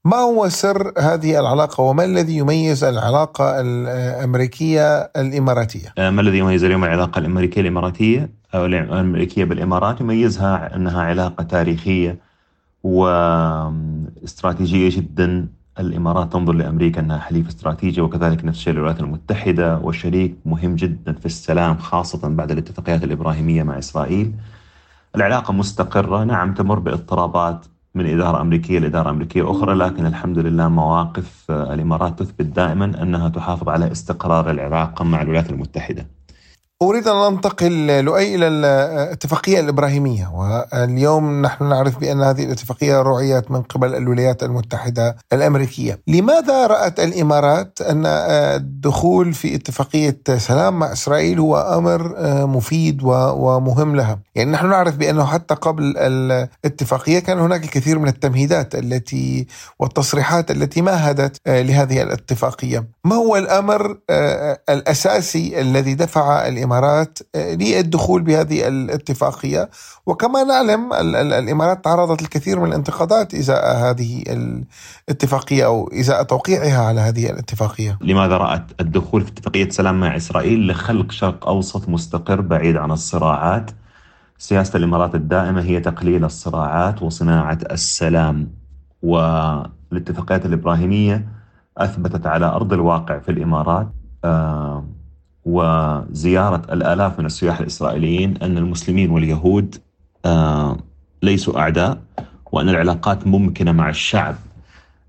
ما 0.05 0.17
هو 0.17 0.49
سر 0.49 0.93
هذه 0.97 1.39
العلاقة 1.39 1.81
وما 1.81 2.05
الذي 2.05 2.37
يميز 2.37 2.83
العلاقة 2.83 3.61
الأمريكية 3.61 4.97
الإماراتية؟ 4.97 5.93
آه، 5.97 6.09
ما 6.09 6.21
الذي 6.21 6.37
يميز 6.37 6.63
اليوم 6.63 6.83
العلاقة 6.83 7.19
الأمريكية 7.19 7.61
الإماراتية 7.61 8.29
أو 8.55 8.65
الأمريكية 8.65 9.43
بالإمارات 9.43 10.01
يميزها 10.01 10.75
انها 10.75 11.01
علاقة 11.01 11.43
تاريخية 11.43 12.17
واستراتيجيه 12.83 14.97
جدا 14.97 15.47
الإمارات 15.79 16.33
تنظر 16.33 16.53
لأمريكا 16.53 17.01
أنها 17.01 17.19
حليف 17.19 17.47
استراتيجي 17.47 18.01
وكذلك 18.01 18.45
نفس 18.45 18.57
الشيء 18.57 18.73
الولايات 18.73 18.99
المتحدة 18.99 19.77
وشريك 19.77 20.35
مهم 20.45 20.75
جدا 20.75 21.13
في 21.13 21.25
السلام 21.25 21.77
خاصة 21.77 22.29
بعد 22.29 22.51
الاتفاقيات 22.51 23.03
الإبراهيمية 23.03 23.63
مع 23.63 23.79
إسرائيل. 23.79 24.33
العلاقة 25.15 25.53
مستقرة، 25.53 26.23
نعم 26.23 26.53
تمر 26.53 26.79
باضطرابات 26.79 27.65
من 27.95 28.05
إدارة 28.05 28.41
أمريكية 28.41 28.79
لإدارة 28.79 29.09
أمريكية 29.09 29.51
أخرى 29.51 29.73
لكن 29.73 30.05
الحمد 30.05 30.39
لله 30.39 30.67
مواقف 30.67 31.51
الإمارات 31.51 32.19
تثبت 32.19 32.45
دائما 32.45 32.85
أنها 32.85 33.29
تحافظ 33.29 33.69
على 33.69 33.91
استقرار 33.91 34.51
العلاقه 34.51 35.05
مع 35.05 35.21
الولايات 35.21 35.49
المتحدة. 35.49 36.05
أريد 36.81 37.07
أن 37.07 37.33
ننتقل 37.33 38.03
لؤي 38.03 38.35
إلى 38.35 38.47
الاتفاقية 38.47 39.59
الإبراهيمية 39.59 40.27
واليوم 40.27 41.41
نحن 41.41 41.69
نعرف 41.69 41.99
بأن 41.99 42.21
هذه 42.21 42.43
الاتفاقية 42.43 43.01
رعيت 43.01 43.51
من 43.51 43.61
قبل 43.61 43.95
الولايات 43.95 44.43
المتحدة 44.43 45.15
الأمريكية. 45.33 45.99
لماذا 46.07 46.67
رأت 46.67 46.99
الإمارات 46.99 47.81
أن 47.81 48.05
الدخول 48.05 49.33
في 49.33 49.55
اتفاقية 49.55 50.17
سلام 50.37 50.79
مع 50.79 50.91
إسرائيل 50.91 51.39
هو 51.39 51.57
أمر 51.57 52.15
مفيد 52.47 52.99
ومهم 53.03 53.95
لها؟ 53.95 54.19
يعني 54.35 54.51
نحن 54.51 54.69
نعرف 54.69 54.95
بأنه 54.95 55.25
حتى 55.25 55.55
قبل 55.55 55.97
الاتفاقية 55.97 57.19
كان 57.19 57.39
هناك 57.39 57.63
الكثير 57.63 57.99
من 57.99 58.07
التمهيدات 58.07 58.75
التي 58.75 59.47
والتصريحات 59.79 60.51
التي 60.51 60.81
مهدت 60.81 61.37
لهذه 61.47 62.01
الاتفاقية. 62.01 62.87
ما 63.05 63.15
هو 63.15 63.35
الأمر 63.35 63.97
الأساسي 64.69 65.61
الذي 65.61 65.93
دفع 65.93 66.47
الإمارات 66.47 66.64
الإمارات 66.65 67.19
آه، 67.35 67.55
للدخول 67.55 68.21
بهذه 68.21 68.67
الاتفاقية 68.67 69.69
وكما 70.05 70.43
نعلم 70.43 70.93
الإمارات 71.33 71.83
تعرضت 71.83 72.21
للكثير 72.21 72.59
من 72.59 72.67
الانتقادات 72.67 73.33
إزاء 73.33 73.77
هذه 73.77 74.23
الاتفاقية 75.07 75.65
أو 75.65 75.89
إزاء 75.93 76.23
توقيعها 76.23 76.87
على 76.87 77.01
هذه 77.01 77.29
الاتفاقية. 77.29 77.97
لماذا 78.01 78.37
رأت 78.37 78.71
الدخول 78.79 79.21
في 79.21 79.31
اتفاقية 79.31 79.69
سلام 79.69 79.99
مع 79.99 80.15
إسرائيل 80.15 80.67
لخلق 80.67 81.11
شرق 81.11 81.47
أوسط 81.47 81.89
مستقر 81.89 82.41
بعيد 82.41 82.77
عن 82.77 82.91
الصراعات؟ 82.91 83.71
سياسة 84.37 84.77
الإمارات 84.77 85.15
الدائمة 85.15 85.61
هي 85.61 85.79
تقليل 85.79 86.25
الصراعات 86.25 87.01
وصناعة 87.01 87.59
السلام 87.71 88.49
والاتفاقيات 89.01 90.45
الإبراهيمية 90.45 91.27
أثبتت 91.77 92.25
على 92.27 92.45
أرض 92.45 92.73
الواقع 92.73 93.19
في 93.19 93.31
الإمارات 93.31 93.87
آه 94.23 94.85
وزيارة 95.45 96.61
الآلاف 96.71 97.19
من 97.19 97.25
السياح 97.25 97.59
الإسرائيليين 97.59 98.37
أن 98.41 98.57
المسلمين 98.57 99.11
واليهود 99.11 99.75
آه، 100.25 100.77
ليسوا 101.23 101.59
أعداء 101.59 101.97
وأن 102.51 102.69
العلاقات 102.69 103.27
ممكنة 103.27 103.71
مع 103.71 103.89
الشعب 103.89 104.35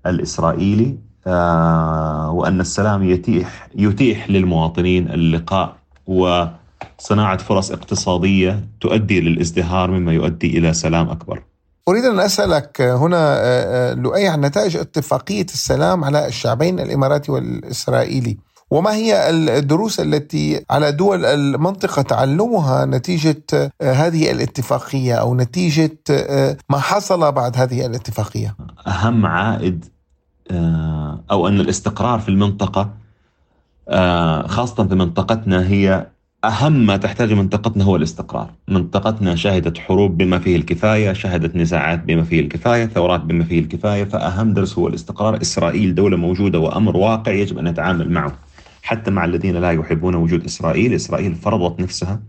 الإسرائيلي 0.05 0.97
آه، 1.27 2.31
وأن 2.31 2.59
السلام 2.61 3.03
يتيح 3.03 3.69
يتيح 3.75 4.29
للمواطنين 4.29 5.09
اللقاء 5.11 5.75
وصناعة 6.07 7.37
فرص 7.37 7.71
اقتصادية 7.71 8.67
تؤدي 8.81 9.21
للازدهار 9.21 9.91
مما 9.91 10.13
يؤدي 10.13 10.57
إلى 10.57 10.73
سلام 10.73 11.09
أكبر. 11.09 11.43
أريد 11.87 12.03
أن 12.05 12.19
أسألك 12.19 12.81
هنا 12.81 13.37
آه، 13.39 13.93
لؤي 13.93 14.27
عن 14.27 14.41
نتائج 14.41 14.77
اتفاقية 14.77 15.45
السلام 15.45 16.03
على 16.03 16.27
الشعبين 16.27 16.79
الإماراتي 16.79 17.31
والإسرائيلي. 17.31 18.37
وما 18.71 18.95
هي 18.95 19.29
الدروس 19.29 19.99
التي 19.99 20.65
على 20.69 20.91
دول 20.91 21.25
المنطقة 21.25 22.01
تعلمها 22.01 22.85
نتيجة 22.85 23.43
آه، 23.53 23.71
هذه 23.81 24.31
الاتفاقية 24.31 25.13
أو 25.13 25.35
نتيجة 25.35 25.97
آه، 26.11 26.57
ما 26.69 26.79
حصل 26.79 27.31
بعد 27.31 27.57
هذه 27.57 27.85
الاتفاقية؟ 27.85 28.55
أهم 28.87 29.25
عائد 29.25 29.85
آه، 30.51 31.23
أو 31.31 31.47
أن 31.47 31.59
الاستقرار 31.59 32.19
في 32.19 32.29
المنطقة 32.29 32.89
خاصة 34.47 34.87
في 34.87 34.95
منطقتنا 34.95 35.67
هي 35.67 36.07
أهم 36.45 36.85
ما 36.85 36.97
تحتاج 36.97 37.33
منطقتنا 37.33 37.83
هو 37.83 37.95
الاستقرار. 37.95 38.49
منطقتنا 38.67 39.35
شهدت 39.35 39.77
حروب 39.77 40.17
بما 40.17 40.39
فيه 40.39 40.55
الكفاية 40.55 41.13
شهدت 41.13 41.55
نزاعات 41.55 42.03
بما 42.03 42.23
فيه 42.23 42.39
الكفاية 42.39 42.85
ثورات 42.85 43.21
بما 43.21 43.43
فيه 43.43 43.59
الكفاية 43.59 44.03
فأهم 44.03 44.53
درس 44.53 44.77
هو 44.77 44.87
الاستقرار. 44.87 45.41
إسرائيل 45.41 45.95
دولة 45.95 46.17
موجودة 46.17 46.59
وأمر 46.59 46.97
واقع 46.97 47.31
يجب 47.31 47.57
أن 47.57 47.67
نتعامل 47.67 48.11
معه. 48.11 48.33
حتى 48.87 49.11
مع 49.11 49.25
الذين 49.25 49.55
لا 49.55 49.71
يحبون 49.71 50.15
وجود 50.15 50.45
إسرائيل 50.45 50.93
إسرائيل 50.93 51.35
فرضت 51.35 51.79
نفسها 51.79 52.21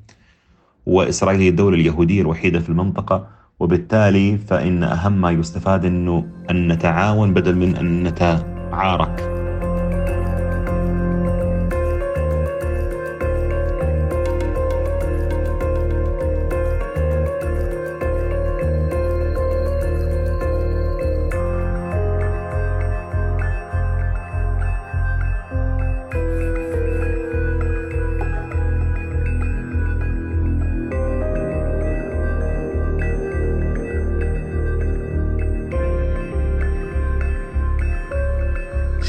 وإسرائيل 0.86 1.40
هي 1.40 1.48
الدولة 1.48 1.76
اليهودية 1.76 2.20
الوحيدة 2.20 2.60
في 2.60 2.68
المنطقة 2.68 3.26
وبالتالي 3.60 4.38
فإن 4.38 4.82
أهم 4.82 5.20
ما 5.20 5.30
يستفاد 5.30 5.84
أنه 5.84 6.26
أن 6.50 6.68
نتعاون 6.72 7.34
بدل 7.34 7.56
من 7.56 7.76
أن 7.76 8.02
نتعارك. 8.02 9.37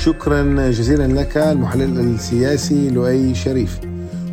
شكرا 0.06 0.70
جزيلا 0.70 1.08
لك 1.22 1.38
المحلل 1.38 2.00
السياسي 2.00 2.89
لؤي 2.89 3.36
شريف. 3.36 3.79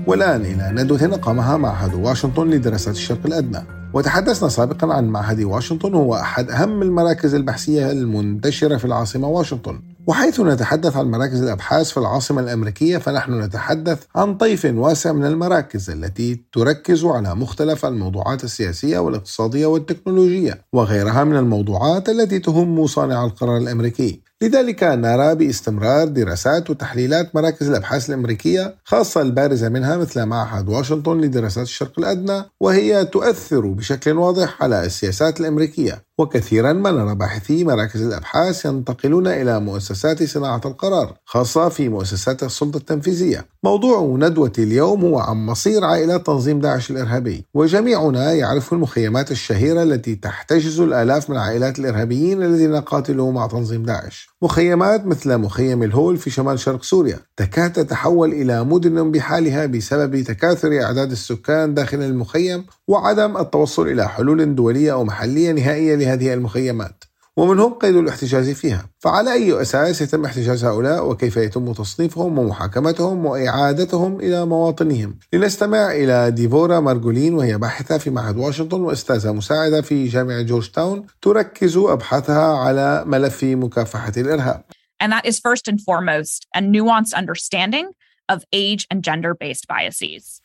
والآن 0.06 0.40
إلى 0.40 0.82
ندوة 0.82 1.04
نقمها 1.06 1.56
معهد 1.56 1.94
واشنطن 1.94 2.50
لدراسات 2.50 2.94
الشرق 2.94 3.26
الأدنى. 3.26 3.62
وتحدثنا 3.94 4.48
سابقا 4.48 4.92
عن 4.94 5.08
معهد 5.08 5.42
واشنطن 5.42 5.94
وهو 5.94 6.14
أحد 6.14 6.50
أهم 6.50 6.82
المراكز 6.82 7.34
البحثية 7.34 7.90
المنتشرة 7.90 8.76
في 8.76 8.84
العاصمة 8.84 9.28
واشنطن. 9.28 9.80
وحيث 10.06 10.40
نتحدث 10.40 10.96
عن 10.96 11.10
مراكز 11.10 11.42
الأبحاث 11.42 11.90
في 11.90 11.96
العاصمة 11.96 12.40
الأمريكية 12.40 12.98
فنحن 12.98 13.40
نتحدث 13.40 14.04
عن 14.16 14.36
طيف 14.36 14.64
واسع 14.64 15.12
من 15.12 15.24
المراكز 15.24 15.90
التي 15.90 16.44
تركز 16.52 17.04
على 17.04 17.34
مختلف 17.34 17.86
الموضوعات 17.86 18.44
السياسية 18.44 18.98
والاقتصادية 18.98 19.66
والتكنولوجية 19.66 20.64
وغيرها 20.72 21.24
من 21.24 21.36
الموضوعات 21.36 22.08
التي 22.08 22.38
تهم 22.38 22.86
صانع 22.86 23.24
القرار 23.24 23.56
الأمريكي. 23.56 24.25
لذلك 24.42 24.82
نرى 24.82 25.34
باستمرار 25.34 26.08
دراسات 26.08 26.70
وتحليلات 26.70 27.34
مراكز 27.34 27.68
الأبحاث 27.68 28.08
الأمريكية 28.08 28.74
خاصة 28.84 29.22
البارزة 29.22 29.68
منها 29.68 29.96
مثل 29.96 30.24
معهد 30.24 30.68
واشنطن 30.68 31.20
لدراسات 31.20 31.64
الشرق 31.64 31.98
الأدنى 31.98 32.44
وهي 32.60 33.04
تؤثر 33.04 33.66
بشكل 33.66 34.12
واضح 34.12 34.62
على 34.62 34.84
السياسات 34.84 35.40
الأمريكية. 35.40 36.05
وكثيرا 36.18 36.72
ما 36.72 36.90
نرى 36.90 37.14
باحثي 37.14 37.64
مراكز 37.64 38.02
الأبحاث 38.02 38.64
ينتقلون 38.64 39.26
إلى 39.26 39.60
مؤسسات 39.60 40.22
صناعة 40.22 40.60
القرار 40.64 41.14
خاصة 41.24 41.68
في 41.68 41.88
مؤسسات 41.88 42.42
السلطة 42.42 42.76
التنفيذية. 42.76 43.46
موضوع 43.64 44.16
ندوة 44.16 44.52
اليوم 44.58 45.04
هو 45.04 45.18
عن 45.18 45.36
مصير 45.36 45.84
عائلات 45.84 46.26
تنظيم 46.26 46.60
داعش 46.60 46.90
الإرهابي. 46.90 47.44
وجميعنا 47.54 48.32
يعرف 48.32 48.72
المخيمات 48.72 49.30
الشهيرة 49.30 49.82
التي 49.82 50.14
تحتجز 50.14 50.80
الآلاف 50.80 51.30
من 51.30 51.36
عائلات 51.36 51.78
الإرهابيين 51.78 52.42
الذين 52.42 52.76
قاتلوا 52.76 53.32
مع 53.32 53.46
تنظيم 53.46 53.82
داعش. 53.82 54.28
مخيمات 54.42 55.06
مثل 55.06 55.36
مخيم 55.36 55.82
الهول 55.82 56.16
في 56.16 56.30
شمال 56.30 56.58
شرق 56.58 56.82
سوريا 56.82 57.18
تكاد 57.36 57.72
تتحول 57.72 58.32
إلى 58.32 58.64
مدن 58.64 59.10
بحالها 59.10 59.66
بسبب 59.66 60.20
تكاثر 60.20 60.82
أعداد 60.82 61.10
السكان 61.10 61.74
داخل 61.74 62.02
المخيم 62.02 62.64
وعدم 62.88 63.36
التوصل 63.36 63.88
إلى 63.88 64.08
حلول 64.08 64.54
دولية 64.54 64.92
أو 64.92 65.04
محلية 65.04 65.52
نهائية 65.52 65.96
لهذه 66.06 66.34
المخيمات 66.34 67.04
ومنهم 67.36 67.74
قيد 67.74 67.96
الاحتجاز 67.96 68.50
فيها. 68.50 68.90
فعلى 68.98 69.32
أي 69.32 69.62
أساس 69.62 70.02
يتم 70.02 70.24
احتجاز 70.24 70.64
هؤلاء؟ 70.64 71.08
وكيف 71.08 71.36
يتم 71.36 71.72
تصنيفهم؟ 71.72 72.38
ومحاكمتهم؟ 72.38 73.26
وإعادتهم 73.26 74.20
إلى 74.20 74.46
مواطنهم؟ 74.46 75.18
لنستمع 75.32 75.92
إلى 75.92 76.30
ديفورا 76.30 76.80
مارجولين 76.80 77.34
وهي 77.34 77.58
باحثة 77.58 77.98
في 77.98 78.10
معهد 78.10 78.36
واشنطن 78.36 78.80
وأستاذة 78.80 79.32
مساعدة 79.32 79.80
في 79.80 80.08
جامعة 80.08 80.42
جورج 80.42 80.70
تاون 80.70 81.06
تركز 81.22 81.76
أبحاثها 81.76 82.56
على 82.56 83.04
ملف 83.06 83.44
مكافحة 83.44 84.12
الإرهاب. 84.16 84.64
And 85.02 85.12
that 85.12 85.26
is 85.26 85.38
first 85.38 85.68
and 85.68 85.78
foremost 85.80 86.46
a 86.54 86.60
nuanced 86.62 87.14
understanding 87.14 87.86
of 88.28 88.44
age 88.52 88.86
and 88.90 89.02
gender 89.04 89.34
based 89.34 89.66
biases. 89.68 90.40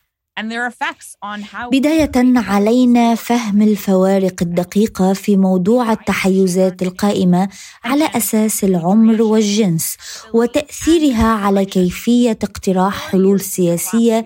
بداية 1.72 2.12
علينا 2.16 3.16
فهم 3.16 3.62
الفوارق 3.62 4.36
الدقيقة 4.42 5.14
في 5.14 5.38
موضوع 5.38 5.92
التحيزات 5.92 6.82
القائمة 6.82 7.50
على 7.84 8.10
أساس 8.16 8.64
العمر 8.64 9.22
والجنس 9.22 9.98
وتأثيرها 10.34 11.28
على 11.28 11.66
كيفية 11.66 12.38
اقتراح 12.44 13.12
حلول 13.12 13.40
سياسية 13.40 14.26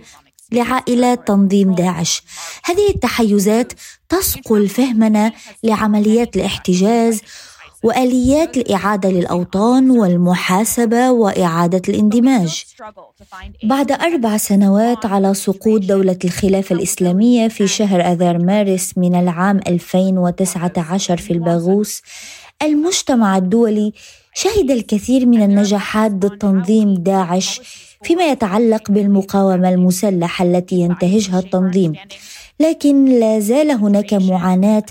لعائلات 0.51 1.27
تنظيم 1.27 1.75
داعش. 1.75 2.23
هذه 2.63 2.89
التحيزات 2.89 3.73
تصقل 4.09 4.69
فهمنا 4.69 5.31
لعمليات 5.63 6.35
الاحتجاز 6.35 7.21
وآليات 7.83 8.57
الإعادة 8.57 9.09
للأوطان 9.09 9.89
والمحاسبة 9.91 11.11
وإعادة 11.11 11.81
الاندماج. 11.89 12.63
بعد 13.63 13.91
أربع 13.91 14.37
سنوات 14.37 15.05
على 15.05 15.33
سقوط 15.33 15.81
دولة 15.81 16.17
الخلافة 16.25 16.75
الإسلامية 16.75 17.47
في 17.47 17.67
شهر 17.67 18.01
آذار 18.01 18.37
مارس 18.37 18.93
من 18.97 19.15
العام 19.15 19.59
2019 19.67 21.17
في 21.17 21.33
الباغوس 21.33 22.01
المجتمع 22.61 23.37
الدولي 23.37 23.93
شهد 24.33 24.71
الكثير 24.71 25.25
من 25.25 25.43
النجاحات 25.43 26.11
ضد 26.11 26.37
تنظيم 26.37 26.93
داعش 26.93 27.61
فيما 28.03 28.23
يتعلق 28.29 28.91
بالمقاومة 28.91 29.69
المسلحة 29.69 30.45
التي 30.45 30.75
ينتهجها 30.75 31.39
التنظيم. 31.39 31.93
لكن 32.59 33.05
لا 33.19 33.39
زال 33.39 33.71
هناك 33.71 34.13
معاناة 34.13 34.83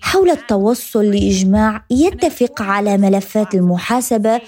حول 0.00 0.30
التوصل 0.30 1.04
لإجماع 1.04 1.84
يتفق 1.90 2.62
على 2.62 2.98
ملفات 2.98 3.54
المحاسبة 3.54 4.40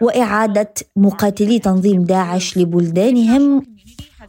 وإعادة 0.00 0.74
مقاتلي 0.96 1.58
تنظيم 1.58 2.04
داعش 2.04 2.58
لبلدانهم 2.58 3.66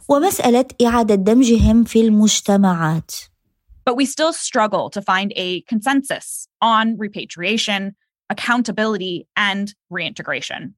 ومسألة 0.08 0.64
إعادة 0.82 1.14
دمجهم 1.14 1.84
في 1.84 2.00
المجتمعات 2.00 3.10
But 3.88 3.96
we 3.96 4.04
still 4.04 4.32
struggle 4.32 4.90
to 4.90 5.00
find 5.00 5.32
a 5.36 5.60
consensus 5.72 6.48
on 6.60 6.96
repatriation, 6.98 7.94
accountability, 8.28 9.28
and 9.36 9.74
reintegration. 9.90 10.74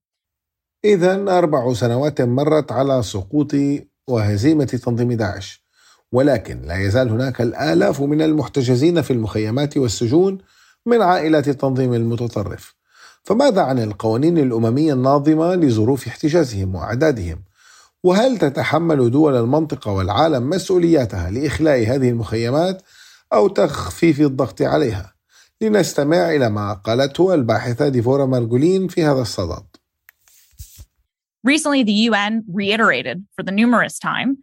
إذا 0.85 1.39
أربع 1.39 1.73
سنوات 1.73 2.21
مرت 2.21 2.73
على 2.73 3.03
سقوط 3.03 3.55
وهزيمة 4.09 4.65
تنظيم 4.65 5.13
داعش 5.13 5.68
ولكن 6.13 6.63
لا 6.63 6.77
يزال 6.77 7.09
هناك 7.09 7.41
الآلاف 7.41 8.01
من 8.01 8.23
المحتجزين 8.23 9.03
في 9.03 9.13
المخيمات 9.13 9.77
والسجون 9.77 10.39
من 10.87 11.03
عائلات 11.03 11.49
التنظيم 11.49 11.95
المتطرف 11.95 12.75
فماذا 13.23 13.63
عن 13.63 13.79
القوانين 13.79 14.39
الأممية 14.39 14.93
الناظمة 14.93 15.55
لظروف 15.55 16.07
احتجازهم 16.07 16.75
وأعدادهم؟ 16.75 17.45
وهل 18.05 18.39
تتحمل 18.39 19.11
دول 19.11 19.37
المنطقة 19.37 19.93
والعالم 19.93 20.51
مسؤولياتها 20.51 21.31
لإخلاء 21.31 21.95
هذه 21.95 22.09
المخيمات 22.09 22.83
أو 23.33 23.49
تخفيف 23.49 24.21
الضغط 24.21 24.63
عليها؟ 24.63 25.15
لنستمع 25.61 26.31
إلى 26.31 26.49
ما 26.51 26.73
قالته 26.73 27.35
الباحثة 27.35 27.89
ديفورا 27.89 28.27
مارجولين 28.27 28.89
في 28.89 29.05
هذا 29.05 29.21
الصدد. 29.21 29.65
Recently, 31.47 31.83
the 31.83 31.99
UN 32.11 32.45
reiterated 32.53 33.25
for 33.35 33.43
the 33.43 33.53
numerous 33.53 33.99
time 33.99 34.39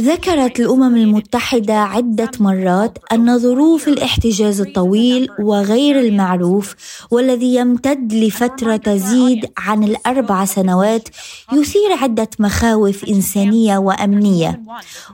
ذكرت 0.00 0.60
الأمم 0.60 0.96
المتحدة 0.96 1.74
عدة 1.74 2.30
مرات 2.40 2.98
أن 3.12 3.38
ظروف 3.38 3.88
الاحتجاز 3.88 4.60
الطويل 4.60 5.28
وغير 5.38 6.00
المعروف 6.00 6.74
والذي 7.10 7.54
يمتد 7.54 8.12
لفترة 8.14 8.76
تزيد 8.76 9.46
عن 9.58 9.84
الأربع 9.84 10.44
سنوات 10.44 11.08
يثير 11.52 11.92
عدة 11.92 12.28
مخاوف 12.38 13.04
إنسانية 13.04 13.78
وأمنية. 13.78 14.62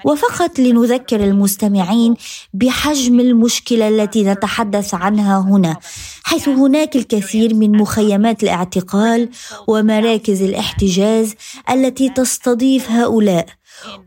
وفقط 0.04 0.58
لنذكر 0.58 1.24
المستمعين 1.24 2.14
بحجم 2.54 3.20
المشكلة 3.20 3.88
التي 3.88 4.22
نتحدث 4.24 4.94
عنها 4.94 5.38
هنا 5.40 5.76
حيث 6.22 6.48
هناك 6.48 6.96
الكثير 6.96 7.54
من 7.54 7.76
مخيمات 7.76 8.42
الاعتقال 8.42 9.28
ومراكز 9.66 10.42
الاحتجاز 10.42 11.34
التي 11.70 12.08
تستضيف 12.08 12.90
هؤلاء. 12.90 13.39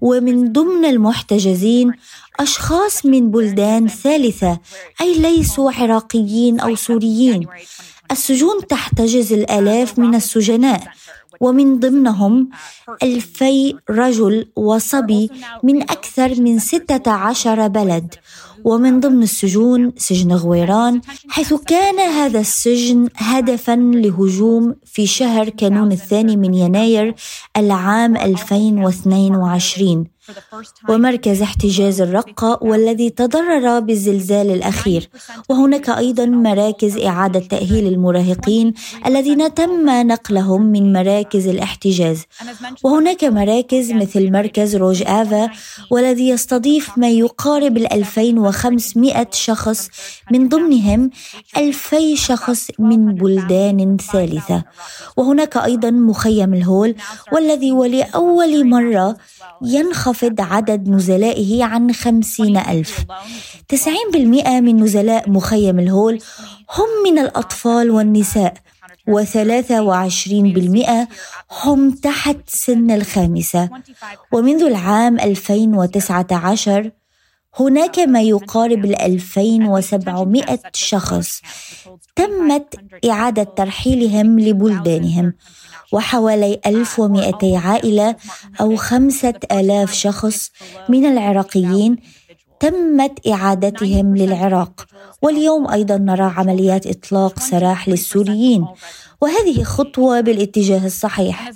ومن 0.01 0.51
ضمن 0.51 0.85
المحتجزين 0.85 1.91
أشخاص 2.39 3.05
من 3.05 3.31
بلدان 3.31 3.87
ثالثة 3.87 4.59
أي 5.01 5.19
ليسوا 5.19 5.71
عراقيين 5.71 6.59
أو 6.59 6.75
سوريين. 6.75 7.47
السجون 8.11 8.67
تحتجز 8.67 9.33
الآلاف 9.33 9.99
من 9.99 10.15
السجناء 10.15 10.83
ومن 11.39 11.79
ضمنهم 11.79 12.49
ألفي 13.03 13.75
رجل 13.89 14.47
وصبي 14.55 15.29
من 15.63 15.81
أكثر 15.81 16.41
من 16.41 16.59
ستة 16.59 17.11
عشر 17.11 17.67
بلد. 17.67 18.15
ومن 18.63 18.99
ضمن 18.99 19.23
السجون 19.23 19.93
سجن 19.97 20.31
غويران 20.33 21.01
حيث 21.29 21.53
كان 21.53 21.99
هذا 21.99 22.39
السجن 22.39 23.09
هدفا 23.15 23.75
لهجوم 23.75 24.75
في 24.85 25.07
شهر 25.07 25.49
كانون 25.49 25.91
الثاني 25.91 26.37
من 26.37 26.53
يناير 26.53 27.15
العام 27.57 28.17
2022 28.17 30.12
ومركز 30.89 31.41
احتجاز 31.41 32.01
الرقة 32.01 32.59
والذي 32.61 33.09
تضرر 33.09 33.79
بالزلزال 33.79 34.51
الأخير. 34.51 35.09
وهناك 35.49 35.89
أيضا 35.89 36.25
مراكز 36.25 36.97
إعادة 36.97 37.39
تأهيل 37.39 37.87
المراهقين 37.87 38.73
الذين 39.05 39.53
تم 39.53 39.89
نقلهم 39.89 40.61
من 40.61 40.93
مراكز 40.93 41.47
الاحتجاز. 41.47 42.21
وهناك 42.83 43.23
مراكز 43.23 43.91
مثل 43.91 44.31
مركز 44.31 44.75
روج 44.75 45.03
آفا 45.07 45.49
والذي 45.91 46.29
يستضيف 46.29 46.97
ما 46.97 47.09
يقارب 47.09 47.77
ال 47.77 47.93
2500 47.93 49.27
شخص 49.31 49.89
من 50.31 50.49
ضمنهم 50.49 51.09
2000 51.57 52.15
شخص 52.15 52.67
من 52.79 53.15
بلدان 53.15 53.97
ثالثة. 54.11 54.63
وهناك 55.17 55.57
أيضا 55.57 55.91
مخيم 55.91 56.53
الهول 56.53 56.95
والذي 57.31 57.71
ولأول 57.71 58.67
مرة 58.67 59.17
ينخفض 59.61 60.12
عدد 60.39 60.89
نزلائه 60.89 61.63
عن 61.63 61.93
خمسين 61.93 62.57
ألف. 62.57 63.05
تسعين 63.69 64.11
بالمئة 64.13 64.59
من 64.59 64.83
نزلاء 64.83 65.29
مخيم 65.29 65.79
الهول 65.79 66.19
هم 66.77 67.11
من 67.11 67.19
الأطفال 67.19 67.91
والنساء 67.91 68.53
وثلاثة 69.07 69.81
وعشرين 69.81 70.53
بالمئة 70.53 71.07
هم 71.63 71.91
تحت 71.91 72.37
سن 72.47 72.91
الخامسة. 72.91 73.69
ومنذ 74.31 74.63
العام 74.63 75.19
2019 75.19 76.91
هناك 77.59 77.99
ما 77.99 78.21
يقارب 78.21 78.85
ال 78.85 79.01
2700 79.01 80.59
شخص 80.73 81.41
تمت 82.15 82.75
إعادة 83.09 83.43
ترحيلهم 83.43 84.39
لبلدانهم 84.39 85.33
وحوالي 85.91 86.59
1200 86.65 87.57
عائلة 87.57 88.15
أو 88.61 88.75
5000 88.75 89.93
شخص 89.93 90.51
من 90.89 91.05
العراقيين 91.05 91.97
تمت 92.59 93.27
إعادتهم 93.27 94.15
للعراق. 94.17 94.85
واليوم 95.21 95.67
أيضا 95.71 95.97
نرى 95.97 96.23
عمليات 96.23 96.87
إطلاق 96.87 97.39
سراح 97.39 97.89
للسوريين 97.89 98.65
وهذه 99.23 99.63
خطوة 99.63 100.21
بالاتجاه 100.21 100.85
الصحيح. 100.85 101.51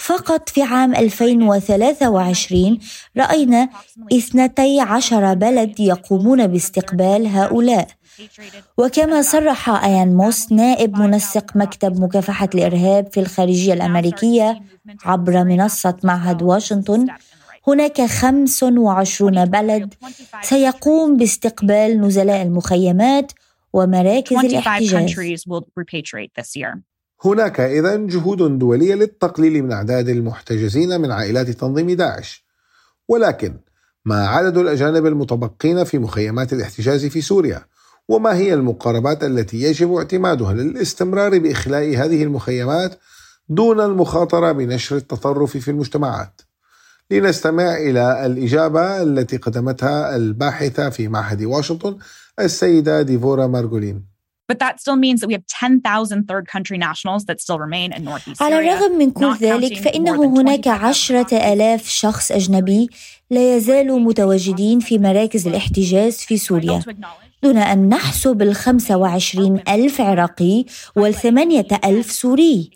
فقط 0.00 0.48
في 0.48 0.62
عام 0.62 0.94
2023 0.94 2.78
رأينا 3.16 3.68
12 4.12 5.34
بلد 5.34 5.80
يقومون 5.80 6.46
باستقبال 6.46 7.26
هؤلاء. 7.26 7.88
وكما 8.78 9.22
صرح 9.22 9.70
آيان 9.84 10.16
موس 10.16 10.52
نائب 10.52 10.98
منسق 10.98 11.56
مكتب 11.56 12.00
مكافحة 12.00 12.48
الإرهاب 12.54 13.12
في 13.12 13.20
الخارجية 13.20 13.72
الأمريكية 13.72 14.60
عبر 15.04 15.44
منصة 15.44 15.96
معهد 16.04 16.42
واشنطن 16.42 17.06
هناك 17.68 18.02
25 18.06 19.44
بلد 19.44 19.94
سيقوم 20.42 21.16
باستقبال 21.16 22.00
نزلاء 22.00 22.42
المخيمات 22.42 23.32
ومراكز 23.72 24.36
الاحتجاز. 24.44 24.92
هناك 27.24 27.60
إذا 27.60 27.96
جهود 27.96 28.58
دولية 28.58 28.94
للتقليل 28.94 29.62
من 29.62 29.72
أعداد 29.72 30.08
المحتجزين 30.08 31.00
من 31.00 31.10
عائلات 31.10 31.50
تنظيم 31.50 31.90
داعش. 31.90 32.44
ولكن 33.08 33.56
ما 34.04 34.28
عدد 34.28 34.58
الأجانب 34.58 35.06
المتبقين 35.06 35.84
في 35.84 35.98
مخيمات 35.98 36.52
الاحتجاز 36.52 37.06
في 37.06 37.20
سوريا؟ 37.20 37.64
وما 38.08 38.36
هي 38.36 38.54
المقاربات 38.54 39.24
التي 39.24 39.62
يجب 39.62 39.92
اعتمادها 39.92 40.52
للاستمرار 40.52 41.38
بإخلاء 41.38 41.96
هذه 41.96 42.22
المخيمات 42.22 42.98
دون 43.48 43.80
المخاطرة 43.80 44.52
بنشر 44.52 44.96
التطرف 44.96 45.56
في 45.56 45.70
المجتمعات؟ 45.70 46.40
لنستمع 47.10 47.76
إلى 47.76 48.26
الإجابة 48.26 49.02
التي 49.02 49.36
قدمتها 49.36 50.16
الباحثة 50.16 50.90
في 50.90 51.08
معهد 51.08 51.42
واشنطن 51.42 51.98
السيدة 52.40 53.02
ديفورا 53.02 53.46
مارغولين. 53.46 54.09
But 54.50 54.58
that 54.64 54.74
still 54.82 54.98
means 55.06 55.18
that 55.20 55.28
we 55.30 55.34
have 55.38 55.46
10,000 55.46 56.26
third 56.30 56.44
country 56.54 56.78
nationals 56.88 57.22
that 57.28 57.38
still 57.40 57.58
remain 57.66 57.92
in 57.96 58.02
northeast 58.04 58.42
على 58.42 58.58
الرغم 58.58 58.98
من 58.98 59.10
كل 59.10 59.36
ذلك 59.36 59.76
فإنه 59.76 60.40
هناك 60.40 60.68
عشرة 60.68 61.52
آلاف 61.52 61.88
شخص 61.88 62.32
أجنبي 62.32 62.88
لا 63.30 63.56
يزالوا 63.56 63.98
متواجدين 63.98 64.80
في 64.80 64.98
مراكز 64.98 65.46
الاحتجاز 65.46 66.16
في 66.16 66.36
سوريا. 66.36 66.82
دون 67.42 67.58
أن 67.58 67.88
نحسب 67.88 68.42
الخمسة 68.42 68.96
وعشرين 68.96 69.62
ألف 69.68 70.00
عراقي 70.00 70.64
والثمانية 70.96 71.66
ألف 71.84 72.12
سوري. 72.12 72.70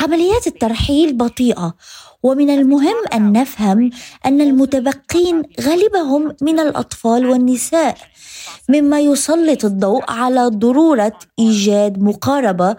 عمليات 0.00 0.46
الترحيل 0.46 1.16
بطيئة. 1.16 1.74
ومن 2.22 2.50
المهم 2.50 2.96
أن 3.14 3.32
نفهم 3.32 3.90
أن 4.26 4.40
المتبقين 4.40 5.42
غالبهم 5.60 6.36
من 6.42 6.60
الأطفال 6.60 7.26
والنساء 7.30 7.96
مما 8.68 9.00
يسلط 9.00 9.64
الضوء 9.64 10.02
على 10.10 10.46
ضرورة 10.46 11.12
إيجاد 11.38 12.02
مقاربة 12.02 12.76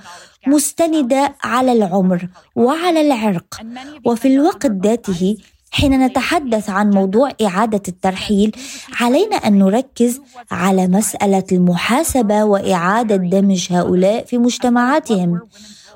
مستندة 0.47 1.36
على 1.43 1.71
العمر 1.71 2.27
وعلى 2.56 3.01
العرق. 3.01 3.62
وفي 4.06 4.27
الوقت 4.27 4.65
ذاته 4.65 5.38
حين 5.71 5.99
نتحدث 6.06 6.69
عن 6.69 6.89
موضوع 6.89 7.30
إعادة 7.41 7.82
الترحيل 7.88 8.51
علينا 8.99 9.36
أن 9.36 9.60
نركز 9.60 10.21
على 10.51 10.88
مسألة 10.88 11.43
المحاسبة 11.51 12.43
وإعادة 12.43 13.15
دمج 13.15 13.67
هؤلاء 13.71 14.25
في 14.25 14.38
مجتمعاتهم. 14.38 15.39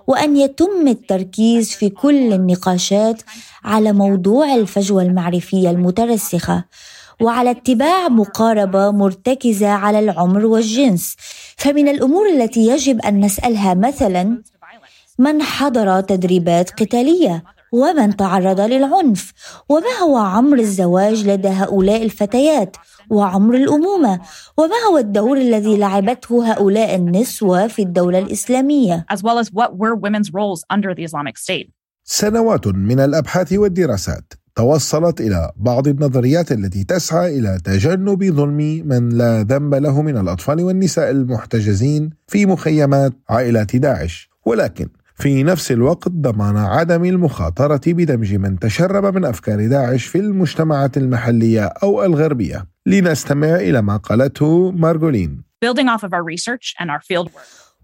وأن 0.07 0.37
يتم 0.37 0.87
التركيز 0.87 1.69
في 1.71 1.89
كل 1.89 2.33
النقاشات 2.33 3.21
على 3.63 3.91
موضوع 3.93 4.55
الفجوة 4.55 5.03
المعرفية 5.03 5.69
المترسخة 5.69 6.65
وعلى 7.21 7.51
اتباع 7.51 8.07
مقاربة 8.07 8.91
مرتكزة 8.91 9.67
على 9.67 9.99
العمر 9.99 10.45
والجنس. 10.45 11.15
فمن 11.57 11.87
الأمور 11.87 12.29
التي 12.29 12.67
يجب 12.67 13.01
أن 13.01 13.25
نسألها 13.25 13.73
مثلا 13.73 14.41
من 15.19 15.41
حضر 15.41 16.01
تدريبات 16.01 16.69
قتالية؟ 16.69 17.43
ومن 17.71 18.15
تعرض 18.15 18.61
للعنف؟ 18.61 19.33
وما 19.69 19.93
هو 20.03 20.17
عمر 20.17 20.59
الزواج 20.59 21.27
لدى 21.27 21.47
هؤلاء 21.47 22.03
الفتيات؟ 22.03 22.77
وعمر 23.09 23.55
الأمومة. 23.55 24.19
وما 24.57 24.75
هو 24.89 24.97
الدور 24.97 25.37
الذي 25.37 25.77
لعبته 25.77 26.51
هؤلاء 26.51 26.95
النسوة 26.95 27.67
في 27.67 27.81
الدولة 27.81 28.19
الإسلامية؟ 28.19 29.05
As 29.13 29.17
well 29.17 29.39
as 29.39 29.49
what 29.49 29.71
were 29.77 29.95
women's 29.95 30.29
roles 30.33 30.63
under 30.69 30.93
the 30.95 31.03
Islamic 31.03 31.37
State. 31.37 31.71
سنوات 32.03 32.67
من 32.67 32.99
الأبحاث 32.99 33.53
والدراسات 33.53 34.33
توصلت 34.55 35.21
إلى 35.21 35.51
بعض 35.57 35.87
النظريات 35.87 36.51
التي 36.51 36.83
تسعى 36.83 37.39
إلى 37.39 37.59
تجنب 37.63 38.23
ظلم 38.23 38.81
من 38.85 39.09
لا 39.09 39.43
ذنب 39.43 39.75
له 39.75 40.01
من 40.01 40.17
الأطفال 40.17 40.63
والنساء 40.63 41.11
المحتجزين 41.11 42.09
في 42.27 42.45
مخيمات 42.45 43.13
عائلات 43.29 43.75
داعش. 43.75 44.29
ولكن 44.45 44.87
في 45.15 45.43
نفس 45.43 45.71
الوقت 45.71 46.09
ضمان 46.09 46.57
عدم 46.57 47.05
المخاطرة 47.05 47.81
بدمج 47.87 48.33
من 48.33 48.59
تشرب 48.59 49.15
من 49.15 49.25
أفكار 49.25 49.67
داعش 49.67 50.05
في 50.05 50.19
المجتمعات 50.19 50.97
المحلية 50.97 51.65
أو 51.65 52.03
الغربية. 52.03 52.65
لنستمع 52.85 53.55
إلى 53.55 53.81
ما 53.81 53.97
قالته 53.97 54.71
مارغولين. 54.71 55.43
Building 55.65 55.87
off 55.87 56.03
of 56.03 56.13
our 56.13 56.23
research 56.23 56.75
and 56.79 56.91
our 56.91 57.01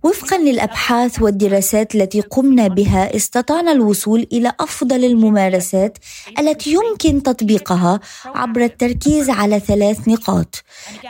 وفقا 0.03 0.37
للأبحاث 0.37 1.21
والدراسات 1.21 1.95
التي 1.95 2.21
قمنا 2.21 2.67
بها 2.67 3.15
استطعنا 3.15 3.71
الوصول 3.71 4.27
إلى 4.33 4.53
أفضل 4.59 5.05
الممارسات 5.05 5.97
التي 6.39 6.73
يمكن 6.73 7.23
تطبيقها 7.23 7.99
عبر 8.25 8.63
التركيز 8.63 9.29
على 9.29 9.59
ثلاث 9.59 10.07
نقاط. 10.07 10.63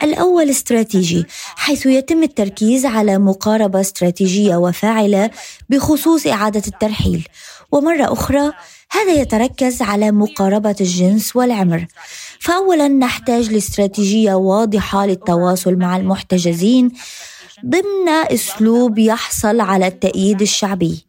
الأول 0.04 0.50
استراتيجي 0.50 1.26
حيث 1.56 1.86
يتم 1.86 2.24
التركيز 2.24 2.86
على 2.86 3.18
مقاربة 3.18 3.82
استراتيجية 3.82 4.56
وفاعلة 4.56 5.30
بخصوص 5.70 6.28
إعادة 6.28 6.64
الترحيل. 6.68 7.28
ومرة 7.72 8.14
أخرى 8.14 8.52
هذا 8.92 9.14
يتركز 9.14 9.82
على 9.82 10.12
مقاربة 10.12 10.76
الجنس 10.82 11.36
والعمر. 11.36 11.86
فاولا 12.40 12.88
نحتاج 12.88 13.50
لاستراتيجية 13.52 14.34
واضحة 14.34 15.06
للتواصل 15.06 15.76
مع 15.76 15.98
المحتجزين. 15.98 16.92
ضمن 17.66 18.10
أسلوب 18.10 19.00
يحصل 19.00 19.60
على 19.60 19.88
التأييد 19.88 20.42
الشعبي. 20.42 21.06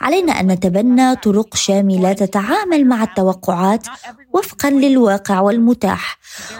علينا 0.00 0.40
أن 0.40 0.46
نتبنى 0.46 1.16
طرق 1.16 1.56
شاملة 1.56 2.12
تتعامل 2.12 2.86
مع 2.88 3.02
التوقعات 3.02 3.86
وفقا 4.32 4.70
للواقع 4.70 5.40
والمتاح. 5.40 6.18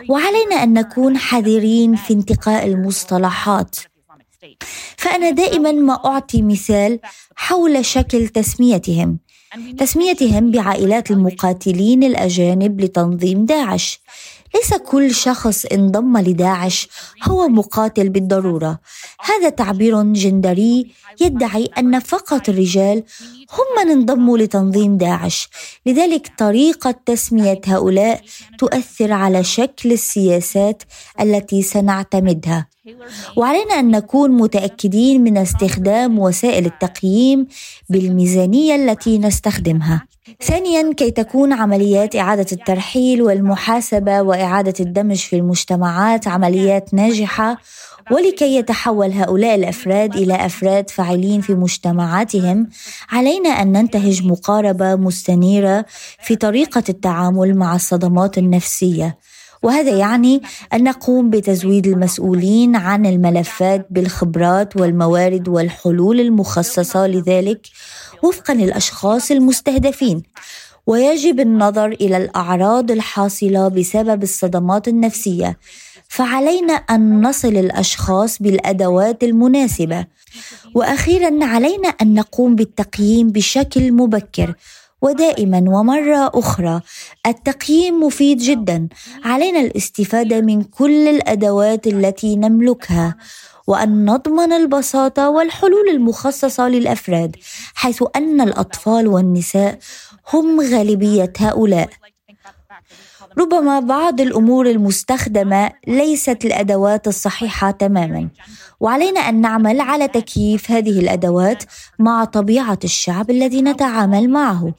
وعلينا 0.08 0.62
أن 0.62 0.72
نكون 0.72 1.18
حذرين 1.18 1.96
في 1.96 2.14
انتقاء 2.14 2.66
المصطلحات. 2.66 3.76
فأنا 4.96 5.30
دائما 5.30 5.72
ما 5.72 6.04
أعطي 6.04 6.42
مثال 6.42 6.98
حول 7.36 7.84
شكل 7.84 8.28
تسميتهم. 8.28 9.18
تسميتهم 9.78 10.50
بعائلات 10.50 11.10
المقاتلين 11.10 12.04
الأجانب 12.04 12.80
لتنظيم 12.80 13.44
داعش. 13.44 14.00
ليس 14.54 14.74
كل 14.74 15.14
شخص 15.14 15.64
انضم 15.64 16.18
لداعش 16.18 16.88
هو 17.22 17.48
مقاتل 17.48 18.08
بالضرورة. 18.08 18.78
هذا 19.20 19.48
تعبير 19.48 20.02
جندري 20.02 20.92
يدعي 21.20 21.64
أن 21.78 21.98
فقط 21.98 22.48
الرجال 22.48 23.04
هم 23.52 23.84
من 23.86 23.92
انضموا 23.92 24.38
لتنظيم 24.38 24.96
داعش. 24.96 25.48
لذلك 25.86 26.30
طريقة 26.38 26.94
تسمية 27.06 27.60
هؤلاء 27.66 28.20
تؤثر 28.58 29.12
على 29.12 29.44
شكل 29.44 29.92
السياسات 29.92 30.82
التي 31.20 31.62
سنعتمدها. 31.62 32.66
وعلينا 33.36 33.74
أن 33.78 33.90
نكون 33.90 34.30
متأكدين 34.30 35.24
من 35.24 35.38
استخدام 35.38 36.18
وسائل 36.18 36.66
التقييم 36.66 37.46
بالميزانية 37.90 38.74
التي 38.74 39.18
نستخدمها. 39.18 40.06
ثانيا 40.42 40.92
كي 40.92 41.10
تكون 41.10 41.52
عمليات 41.52 42.16
إعادة 42.16 42.46
الترحيل 42.52 43.22
والمحاسبة 43.22 44.22
وإعادة 44.22 44.74
الدمج 44.80 45.16
في 45.16 45.36
المجتمعات 45.36 46.28
عمليات 46.28 46.94
ناجحة 46.94 47.58
ولكي 48.12 48.56
يتحول 48.56 49.12
هؤلاء 49.12 49.54
الأفراد 49.54 50.16
إلى 50.16 50.46
أفراد 50.46 50.90
فاعلين 50.90 51.40
في 51.40 51.54
مجتمعاتهم 51.54 52.68
علينا 53.10 53.48
أن 53.48 53.72
ننتهج 53.72 54.26
مقاربة 54.26 54.94
مستنيرة 54.94 55.84
في 56.22 56.36
طريقة 56.36 56.82
التعامل 56.88 57.54
مع 57.56 57.74
الصدمات 57.74 58.38
النفسية. 58.38 59.18
وهذا 59.62 59.90
يعني 59.90 60.42
أن 60.74 60.84
نقوم 60.84 61.30
بتزويد 61.30 61.86
المسؤولين 61.86 62.76
عن 62.76 63.06
الملفات 63.06 63.86
بالخبرات 63.90 64.76
والموارد 64.76 65.48
والحلول 65.48 66.20
المخصصة 66.20 67.06
لذلك 67.06 67.66
وفقا 68.22 68.54
للأشخاص 68.54 69.30
المستهدفين. 69.30 70.22
ويجب 70.86 71.40
النظر 71.40 71.86
إلى 71.86 72.16
الأعراض 72.16 72.90
الحاصلة 72.90 73.68
بسبب 73.68 74.22
الصدمات 74.22 74.88
النفسية 74.88 75.58
فعلينا 76.16 76.72
أن 76.72 77.26
نصل 77.26 77.48
الأشخاص 77.48 78.42
بالأدوات 78.42 79.24
المناسبة. 79.24 80.06
وأخيرا 80.74 81.44
علينا 81.44 81.88
أن 81.88 82.14
نقوم 82.14 82.54
بالتقييم 82.54 83.30
بشكل 83.30 83.92
مبكر 83.92 84.54
ودائما 85.02 85.58
ومرة 85.66 86.30
أخرى. 86.34 86.80
التقييم 87.26 88.02
مفيد 88.02 88.38
جدا. 88.38 88.88
علينا 89.24 89.60
الاستفادة 89.60 90.40
من 90.40 90.62
كل 90.62 91.08
الأدوات 91.08 91.86
التي 91.86 92.36
نملكها 92.36 93.16
وأن 93.66 94.04
نضمن 94.04 94.52
البساطة 94.52 95.28
والحلول 95.30 95.88
المخصصة 95.88 96.68
للأفراد 96.68 97.36
حيث 97.74 98.02
أن 98.16 98.40
الأطفال 98.40 99.06
والنساء 99.08 99.78
هم 100.32 100.60
غالبية 100.60 101.32
هؤلاء. 101.38 101.88
ربما 103.38 103.80
بعض 103.80 104.20
الأمور 104.20 104.66
المستخدمة 104.66 105.72
ليست 105.86 106.44
الأدوات 106.44 107.08
الصحيحة 107.08 107.70
تماما. 107.70 108.28
وعلينا 108.80 109.20
أن 109.20 109.40
نعمل 109.40 109.80
على 109.80 110.08
تكييف 110.08 110.70
هذه 110.70 111.00
الأدوات 111.00 111.64
مع 111.98 112.24
طبيعة 112.24 112.78
الشعب 112.84 113.30
الذي 113.30 113.62
نتعامل 113.62 114.30
معه. 114.30 114.74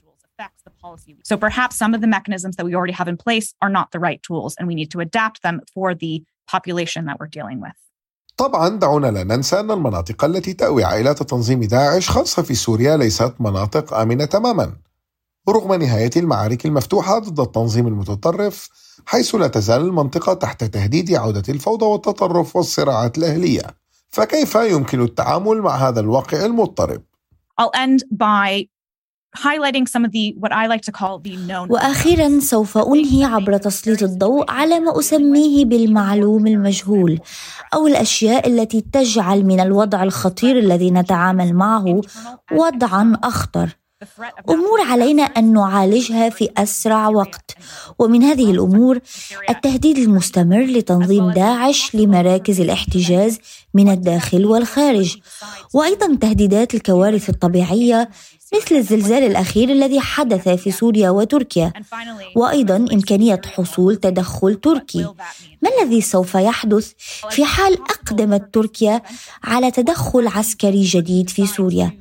So 1.23 1.37
perhaps 1.37 1.75
some 1.77 1.93
of 1.93 2.01
the 2.01 2.07
mechanisms 2.07 2.55
that 2.57 2.65
we 2.65 2.75
already 2.75 2.91
have 2.91 3.07
in 3.07 3.17
place 3.25 3.53
are 3.63 3.73
not 3.79 3.87
the 3.91 3.99
right 4.07 4.21
tools 4.27 4.55
and 4.57 4.67
we 4.67 4.75
need 4.75 4.91
to 4.91 4.99
adapt 4.99 5.41
them 5.41 5.61
for 5.73 5.95
the 5.95 6.13
population 6.53 7.05
that 7.05 7.15
we're 7.19 7.33
dealing 7.39 7.59
with. 7.61 7.77
طبعا 8.37 8.69
دعونا 8.69 9.07
لا 9.07 9.23
ننسى 9.23 9.59
أن 9.59 9.71
المناطق 9.71 10.25
التي 10.25 10.53
تأوي 10.53 10.83
عائلات 10.83 11.23
تنظيم 11.23 11.63
داعش 11.63 12.09
خاصة 12.09 12.41
في 12.41 12.55
سوريا 12.55 12.97
ليست 12.97 13.33
مناطق 13.39 13.93
آمنة 13.93 14.25
تماما. 14.25 14.73
رغم 15.49 15.73
نهاية 15.73 16.11
المعارك 16.17 16.65
المفتوحة 16.65 17.19
ضد 17.19 17.39
التنظيم 17.39 17.87
المتطرف 17.87 18.69
حيث 19.05 19.35
لا 19.35 19.47
تزال 19.47 19.81
المنطقة 19.81 20.33
تحت 20.33 20.63
تهديد 20.63 21.15
عودة 21.15 21.43
الفوضى 21.49 21.85
والتطرف 21.85 22.55
والصراعات 22.55 23.17
الأهلية. 23.17 23.61
فكيف 24.09 24.55
يمكن 24.55 25.01
التعامل 25.01 25.61
مع 25.61 25.75
هذا 25.75 25.99
الواقع 25.99 26.45
المضطرب؟ 26.45 27.01
I'll 27.61 27.71
end 27.75 28.03
by 28.11 28.67
highlighting 29.37 29.87
some 29.87 30.05
of 30.05 30.11
the 30.11 30.35
what 30.39 30.51
I 30.51 30.67
like 30.67 30.81
to 30.81 30.91
call 30.91 31.19
the 31.19 31.35
known 31.35 31.71
وأخيرا 31.71 32.39
سوف 32.39 32.77
أنهي 32.77 33.23
عبر 33.23 33.57
تسليط 33.57 34.03
الضوء 34.03 34.51
على 34.51 34.79
ما 34.79 34.99
أسميه 34.99 35.65
بالمعلوم 35.65 36.47
المجهول 36.47 37.19
أو 37.73 37.87
الأشياء 37.87 38.47
التي 38.47 38.81
تجعل 38.81 39.45
من 39.45 39.59
الوضع 39.59 40.03
الخطير 40.03 40.59
الذي 40.59 40.91
نتعامل 40.91 41.53
معه 41.53 42.01
وضعا 42.51 43.17
أخطر. 43.23 43.82
أمور 44.49 44.81
علينا 44.81 45.23
أن 45.23 45.53
نعالجها 45.53 46.29
في 46.29 46.49
أسرع 46.57 47.07
وقت. 47.07 47.55
ومن 47.99 48.23
هذه 48.23 48.51
الأمور 48.51 48.99
التهديد 49.49 49.97
المستمر 49.97 50.63
لتنظيم 50.63 51.31
داعش 51.31 51.95
لمراكز 51.95 52.61
الاحتجاز 52.61 53.39
من 53.73 53.89
الداخل 53.89 54.45
والخارج. 54.45 55.17
وأيضا 55.73 56.17
تهديدات 56.21 56.73
الكوارث 56.75 57.29
الطبيعية 57.29 58.09
مثل 58.55 58.75
الزلزال 58.75 59.23
الأخير 59.23 59.69
الذي 59.69 59.99
حدث 59.99 60.49
في 60.49 60.71
سوريا 60.71 61.09
وتركيا. 61.09 61.73
وأيضا 62.35 62.75
إمكانية 62.75 63.41
حصول 63.45 63.95
تدخل 63.95 64.55
تركي. 64.55 65.07
ما 65.61 65.69
الذي 65.81 66.01
سوف 66.01 66.35
يحدث 66.35 66.91
في 67.29 67.45
حال 67.45 67.73
أقدمت 67.73 68.53
تركيا 68.53 69.01
على 69.43 69.71
تدخل 69.71 70.27
عسكري 70.27 70.83
جديد 70.83 71.29
في 71.29 71.47
سوريا؟ 71.47 71.91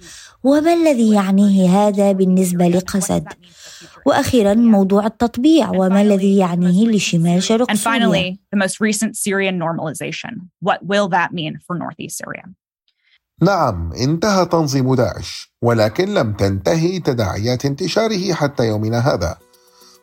وما 0.44 0.74
الذي 0.74 1.12
يعنيه 1.14 1.68
هذا 1.70 2.12
بالنسبة 2.12 2.68
لقسد 2.68 3.24
وأخيرا 4.06 4.54
موضوع 4.54 5.06
التطبيع 5.06 5.70
وما 5.70 6.02
الذي 6.02 6.36
يعنيه 6.36 6.88
لشمال 6.88 7.42
شرق 7.42 7.70
And 7.70 7.78
سوريا؟ 7.78 7.98
finally, 7.98 8.38
the 8.54 8.58
most 8.58 8.80
recent 8.80 9.16
Syrian 9.16 9.58
normalization. 9.58 10.50
What 10.60 10.80
will 10.86 11.08
that 11.08 11.32
mean 11.32 11.58
for 11.66 11.76
northeast 11.78 12.16
Syria? 12.18 12.44
نعم 13.42 13.92
انتهى 13.92 14.46
تنظيم 14.46 14.94
داعش 14.94 15.52
ولكن 15.62 16.14
لم 16.14 16.32
تنتهي 16.32 16.98
تداعيات 17.00 17.64
انتشاره 17.64 18.32
حتى 18.32 18.66
يومنا 18.68 18.98
هذا. 18.98 19.36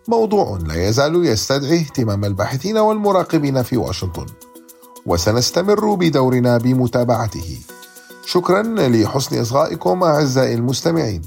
موضوع 0.08 0.60
لا 0.68 0.88
يزال 0.90 1.26
يستدعي 1.26 1.80
اهتمام 1.80 2.26
الباحثين 2.26 2.78
والمراقبين 2.78 3.64
في 3.64 3.78
واشنطن. 3.78 4.26
وسنستمر 5.06 5.96
بدورنا 5.96 6.58
بمتابعته. 6.58 7.58
شكرا 8.32 8.64
لحسن 8.64 9.42
إصغائكم 9.42 10.04
أعزائي 10.04 10.54
المستمعين. 10.54 11.22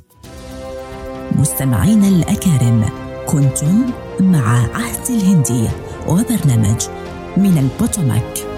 مستمعينا 1.32 2.08
الأكارم 2.08 2.88
كنتم 3.26 3.82
مع 4.20 4.68
عهد 4.74 5.10
الهندي 5.10 5.68
وبرنامج 6.08 6.88
من 7.36 7.58
البوتوماك. 7.58 8.51